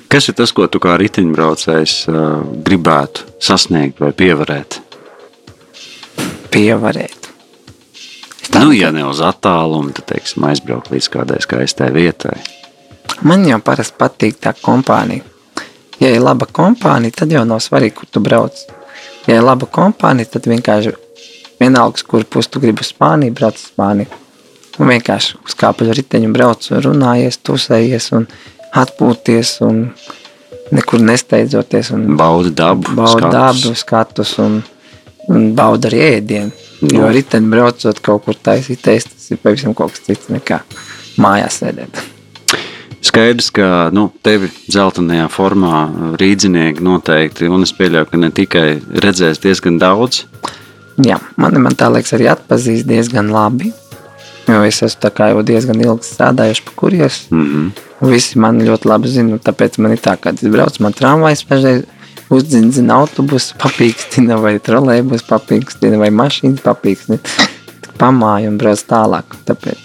Kas 0.08 0.30
ir 0.32 0.38
tas, 0.38 0.54
ko 0.56 0.68
tu 0.72 0.80
kā 0.80 0.94
riteņbraucējs 1.02 1.94
uh, 2.08 2.18
gribētu 2.64 3.26
sasniegt 3.44 4.00
vai 4.00 4.14
pievarēt? 4.16 4.80
Pievarēt. 6.54 7.32
Es 8.46 8.54
Nu, 8.56 8.72
ja 8.72 8.94
ne 8.96 9.04
uz 9.04 9.20
attālumu, 9.20 9.92
tad 9.98 10.08
teiksim, 10.14 10.46
aizbraukt 10.48 10.94
līdz 10.94 11.10
kādai 11.12 11.42
skaistai 11.44 11.90
vietai. 11.92 12.38
Man 13.28 13.44
jau 13.50 13.60
parasti 13.60 13.98
patīk 14.00 14.40
tā 14.40 14.54
kompānija. 14.56 15.35
Ja 16.00 16.10
ir 16.12 16.22
laba 16.24 16.46
kompānija, 16.52 17.16
tad 17.22 17.32
jau 17.32 17.46
nav 17.48 17.62
svarīgi, 17.64 17.96
kur 18.02 18.10
tu 18.12 18.20
brauc. 18.24 18.58
Ja 19.28 19.38
ir 19.40 19.46
laba 19.46 19.66
kompānija, 19.72 20.28
tad 20.36 20.48
vienkārši 20.52 20.92
vienalga, 21.62 22.04
kur 22.08 22.26
pusi 22.28 22.52
tu 22.52 22.60
gribi 22.64 22.84
uz 22.84 22.92
Spāniju, 22.92 23.34
brauc 23.38 23.56
uz 23.56 23.70
Spāniju. 23.72 24.22
Un 24.80 24.90
vienkārši 24.92 25.38
uzkāp 25.48 25.82
uz 25.86 25.94
riteņu, 25.96 26.34
brauc, 26.36 26.66
runājies, 26.84 27.38
tusējies 27.48 28.10
un 28.18 28.26
atpūties 28.76 29.54
un 29.64 29.86
nekur 30.76 31.00
nesteidzoties. 31.00 31.94
Un 31.96 32.18
Baudi 32.20 32.52
dabu, 32.52 32.92
Bauda 32.98 33.30
skatus. 33.30 33.38
dabu, 33.64 33.76
skatus 33.80 34.34
un, 34.44 34.58
un 35.32 35.46
bauda 35.56 35.88
arī 35.92 36.02
ēdienu. 36.18 36.52
Jo 36.92 37.06
Nu. 37.06 37.12
riteņi 37.16 37.48
braucot 37.50 38.02
kaut 38.04 38.26
kur 38.26 38.36
taisīt, 38.36 38.82
tas 38.84 39.08
ir 39.32 39.40
pavisam 39.42 39.74
kaut 39.74 39.96
kas 39.96 40.04
cits 40.10 40.28
nekā 40.30 40.60
mājās 41.24 41.62
sēdēt. 41.64 42.02
Skaidrs, 43.06 43.52
ka 43.54 43.92
nu, 43.94 44.08
tevi 44.26 44.50
zeltainajā 44.72 45.28
formā 45.30 45.86
rīznieki 46.18 46.82
noteikti, 46.86 47.50
un 47.52 47.66
es 47.66 47.74
pieļauju, 47.78 48.10
ka 48.10 48.20
ne 48.22 48.32
tikai 48.34 48.68
redzēs 49.04 49.44
diezgan 49.44 49.78
daudz. 49.82 50.24
Jā, 51.06 51.20
man, 51.38 51.58
man 51.62 51.76
tā 51.78 51.92
liekas, 51.94 52.16
arī 52.18 52.30
atpazīst 52.32 52.88
diezgan 52.90 53.30
labi. 53.34 53.74
Jo 54.46 54.62
es 54.66 54.82
esmu 54.86 55.10
jau 55.30 55.42
diezgan 55.46 55.82
ilgi 55.82 56.08
strādājuši 56.08 56.66
pa 56.66 56.72
kurjos. 56.82 57.20
Mm 57.30 57.46
-hmm. 57.46 58.10
Visi 58.10 58.40
man 58.40 58.62
ļoti 58.62 58.90
labi 58.90 59.08
zina, 59.08 59.38
tāpēc 59.38 59.78
man 59.78 59.92
ir 59.92 60.02
tā, 60.02 60.18
ka 60.22 60.30
es 60.30 60.42
braucu, 60.42 60.84
man 60.84 60.94
tramvajs 60.94 61.44
pašreiz 61.44 61.84
uzdzindzina 62.30 62.96
autobusu, 62.96 63.56
papīkstina 63.62 64.42
vai 64.42 64.60
trolēbus 64.60 65.26
papīkstina 65.30 65.98
vai 65.98 66.10
mašīnas 66.10 66.62
papīkstina. 66.66 67.18
Pamāju 67.98 68.48
un 68.48 68.58
brauc 68.58 68.82
tālāk. 68.90 69.38
Tāpēc 69.46 69.85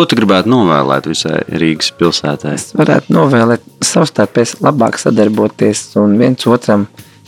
Ko 0.00 0.06
tu 0.08 0.16
gribētu 0.16 0.48
novēlēt 0.48 1.04
visai 1.10 1.42
Rīgas 1.60 1.90
pilsētai? 1.92 2.54
es 2.56 2.70
varētu 2.72 3.12
novēlēt 3.12 3.66
savstarpēji 3.84 4.62
labāk 4.64 4.96
sadarboties 4.96 5.82
un 6.00 6.14
viens 6.16 6.46
otram 6.48 6.86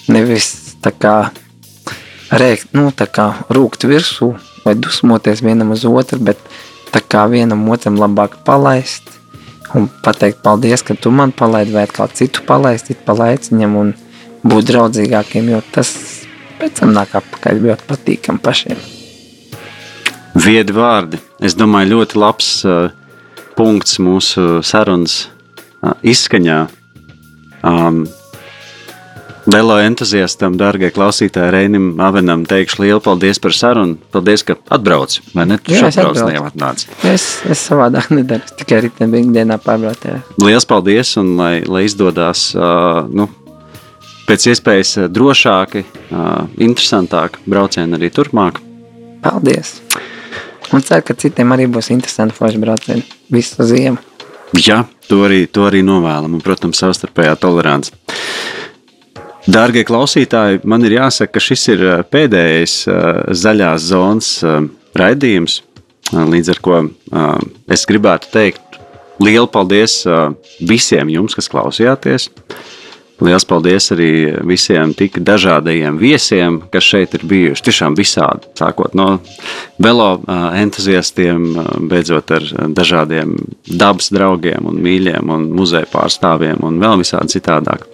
nevis 0.08 0.46
tā 0.80 0.94
kā 0.96 1.12
rēkt, 2.32 2.70
nu 2.72 2.86
tā 2.96 3.04
kā 3.12 3.26
rūkt 3.52 3.84
virsū 3.90 4.30
vai 4.62 4.72
dusmoties 4.72 5.44
vienam 5.44 5.74
uz 5.76 5.84
otru, 5.84 6.16
bet 6.24 6.40
tā 6.94 7.04
kā 7.04 7.26
vienam 7.28 7.68
otram 7.68 8.00
labāk 8.00 8.38
palaist 8.48 9.12
un 9.76 9.90
pateikt 10.00 10.40
paldies, 10.40 10.80
ka 10.80 10.96
tu 10.96 11.12
man 11.12 11.36
palaidi 11.36 11.76
vai 11.76 11.84
kā 11.92 12.08
citu 12.08 12.40
palaist, 12.48 12.88
it 12.88 13.04
palaiciņam 13.04 13.76
un 13.82 13.92
būt 14.48 14.72
draudzīgākiem, 14.72 15.52
jo 15.52 15.60
tas 15.76 15.92
pēc 16.56 16.80
tam 16.80 16.96
nāk 16.96 17.20
apakaļ 17.20 17.64
ļoti 17.68 17.90
patīkam 17.92 18.40
pašiem. 18.40 18.80
Viedi 20.32 20.72
vārdi. 20.72 21.20
Es 21.44 21.52
domāju, 21.58 21.98
ļoti 21.98 22.18
labs 22.20 22.48
uh, 22.64 22.88
punkts 23.58 23.98
mūsu 24.00 24.62
sarunas 24.64 25.26
uh, 25.82 25.92
izskaņā. 26.02 26.64
Um, 27.62 28.04
Velo 29.42 29.74
entuziastam, 29.82 30.54
dārgie 30.54 30.92
klausītāji, 30.94 31.50
Reinim 31.50 31.86
Avenam, 32.00 32.44
teikšu 32.46 32.84
lielu 32.84 33.00
paldies 33.02 33.40
par 33.42 33.56
sarunu. 33.58 33.96
Paldies, 34.14 34.44
ka 34.46 34.54
atbrauc. 34.70 35.16
Vai 35.34 35.48
ne? 35.50 35.58
Tu 35.58 35.74
Jā, 35.74 35.88
es 35.90 35.98
atbraucu. 35.98 36.86
Es, 37.10 37.26
es 37.50 37.64
savādāk 37.66 38.12
nedaru, 38.14 38.46
tikai 38.60 38.84
rītdien 38.86 39.16
ikdienā 39.18 39.58
pārbraucu. 39.64 40.14
Liels 40.46 40.68
paldies 40.70 41.16
un 41.18 41.34
lai, 41.40 41.56
lai 41.66 41.82
izdodas 41.88 42.52
uh, 42.54 43.02
nu, 43.10 43.26
pēc 44.30 44.46
iespējas 44.54 44.94
drošāki, 45.10 45.84
uh, 46.14 46.46
interesantāki 46.62 47.42
braucieni 47.50 47.98
arī 47.98 48.14
turpmāk. 48.14 48.62
Paldies! 49.26 49.80
Un 50.72 50.84
ceru, 50.84 51.04
ka 51.04 51.16
citiem 51.18 51.52
arī 51.52 51.66
būs 51.68 51.90
interesanti 51.92 52.36
forši 52.36 52.60
braucieni 52.62 53.04
visu 53.32 53.66
ziemu. 53.68 54.00
Jā, 54.56 54.82
to 55.08 55.22
arī, 55.26 55.46
to 55.48 55.64
arī 55.68 55.80
novēlam, 55.84 56.36
un, 56.36 56.42
protams, 56.44 56.80
savstarpējā 56.80 57.36
tolerance. 57.40 57.92
Dārgie 59.48 59.82
klausītāji, 59.88 60.60
man 60.68 60.84
ir 60.86 60.98
jāsaka, 60.98 61.34
ka 61.34 61.42
šis 61.42 61.64
ir 61.72 61.84
ā, 61.88 61.96
pēdējais 62.06 62.76
ā, 62.86 62.98
zaļās 63.42 63.88
zonas 63.90 64.34
ā, 64.44 64.58
raidījums. 64.98 65.62
Līdz 66.12 66.52
ar 66.52 66.58
to 66.60 66.78
es 67.72 67.86
gribētu 67.88 68.28
teikt 68.34 68.76
lielu 69.22 69.48
paldies 69.48 70.02
visiem 70.60 71.08
jums, 71.08 71.32
kas 71.38 71.48
klausījāties. 71.48 72.26
Lielas 73.22 73.44
paldies 73.46 73.92
arī 73.94 74.10
visiem 74.48 74.92
tik 74.98 75.20
dažādajiem 75.22 75.98
viesiem, 76.00 76.58
kas 76.72 76.88
šeit 76.90 77.14
ir 77.14 77.22
bijuši. 77.30 77.62
Tiešām 77.68 77.94
visādi. 77.98 78.48
Sākot 78.58 78.96
no 78.98 79.20
velo 79.82 80.08
entuziastiem, 80.58 81.44
beidzot 81.90 82.32
ar 82.34 82.48
dažādiem 82.74 83.36
dabas 83.68 84.10
draugiem, 84.14 84.66
un 84.66 84.80
mīļiem 84.82 85.30
un 85.30 85.46
muzeja 85.54 85.86
pārstāvjiem 85.92 86.64
un 86.66 86.80
vēl 86.82 87.02
visādi 87.04 87.36
citādāk. 87.36 87.86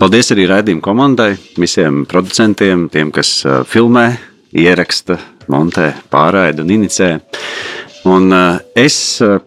Paldies 0.00 0.32
arī 0.34 0.48
raidījuma 0.50 0.82
komandai, 0.84 1.34
visiem 1.60 2.02
producentiem, 2.08 2.88
tiem, 2.92 3.12
kas 3.14 3.42
filmē, 3.70 4.08
ieraksta, 4.56 5.18
montē, 5.52 5.90
pārraida 6.12 6.64
un 6.64 6.72
inicē. 6.74 7.10
Un, 8.08 8.32
es 8.76 8.96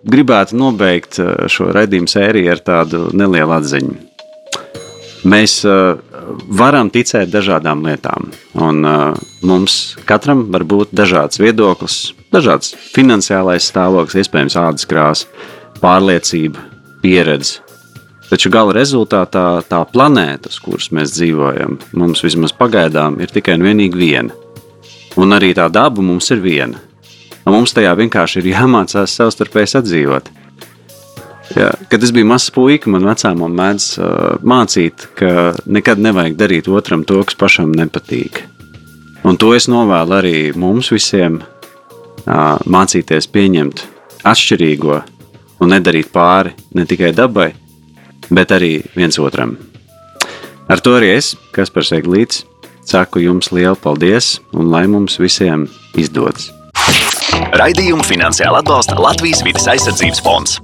gribētu 0.06 0.58
nobeigt 0.58 1.20
šo 1.52 1.72
raidījumu 1.76 2.10
sēriju 2.10 2.54
ar 2.54 2.64
tādu 2.72 3.04
nelielu 3.14 3.58
atziņu. 3.58 4.07
Mēs 5.28 5.60
uh, 5.68 5.98
varam 6.60 6.92
ticēt 6.94 7.32
dažādām 7.34 7.82
lietām, 7.84 8.30
un 8.64 8.86
uh, 8.88 9.18
mums 9.44 9.98
katram 10.08 10.46
var 10.54 10.64
būt 10.64 10.94
dažāds 10.96 11.42
viedoklis, 11.42 12.14
dažāds 12.32 12.76
finansiālais 12.94 13.68
stāvoklis, 13.68 14.22
iespējams, 14.24 14.56
ādas 14.62 14.88
krāsa, 14.88 15.28
pārliecība, 15.82 16.64
pieredze. 17.04 17.64
Taču 18.28 18.52
gala 18.52 18.74
rezultātā 18.76 19.46
tā 19.68 19.80
planēta, 19.88 20.52
uz 20.52 20.60
kuras 20.60 20.90
mēs 20.96 21.14
dzīvojam, 21.16 21.78
mums 21.96 22.24
vismaz 22.26 22.52
pagaidām 22.56 23.22
ir 23.24 23.32
tikai 23.32 23.56
un 23.56 23.68
vienīgi 23.68 24.00
viena. 24.00 24.36
Un 25.18 25.32
arī 25.36 25.54
tā 25.58 25.70
daba 25.72 26.04
mums 26.04 26.28
ir 26.36 26.44
viena. 26.44 26.80
Un 27.48 27.56
mums 27.56 27.72
tajā 27.76 27.94
vienkārši 27.96 28.42
ir 28.42 28.52
jāmācās 28.52 29.16
savstarpēji 29.16 29.72
sadzīvot. 29.72 30.28
Jā, 31.56 31.72
kad 31.88 32.04
es 32.04 32.12
biju 32.12 32.28
mazs 32.28 32.52
puika, 32.52 32.90
man 32.92 33.06
vecāmam 33.08 33.54
mēdz 33.56 33.86
uh, 34.02 34.08
mācīt, 34.44 35.08
ka 35.16 35.54
nekad 35.66 36.02
nevajag 36.04 36.36
darīt 36.40 36.68
otram 36.68 37.06
to, 37.08 37.22
kas 37.24 37.38
pašam 37.40 37.72
nepatīk. 37.76 38.44
Un 39.28 39.40
to 39.40 39.54
es 39.56 39.70
novēlu 39.72 40.18
arī 40.18 40.36
mums 40.56 40.92
visiem 40.92 41.40
uh, 41.40 42.58
mācīties 42.68 43.30
pieņemt 43.32 43.86
atšķirīgo 44.28 45.00
un 45.64 45.74
nedarīt 45.74 46.12
pāri 46.14 46.54
ne 46.76 46.86
tikai 46.88 47.14
dabai, 47.16 47.50
bet 48.30 48.54
arī 48.56 48.82
viens 48.98 49.18
otram. 49.20 49.56
Ar 50.68 50.84
to 50.84 50.98
arī 50.98 51.14
es, 51.16 51.32
kas 51.56 51.72
par 51.72 51.88
Seglīts, 51.88 52.44
saku 52.88 53.24
jums 53.24 53.54
lielu 53.56 53.76
paldies 53.80 54.38
un 54.56 54.72
lai 54.72 54.84
mums 54.92 55.16
visiem 55.20 55.68
izdodas. 55.96 56.52
Raidījumu 57.56 58.04
finansiāli 58.04 58.60
atbalsta 58.60 58.98
Latvijas 59.00 59.44
vidas 59.48 59.68
aizsardzības 59.72 60.24
fonds. 60.26 60.58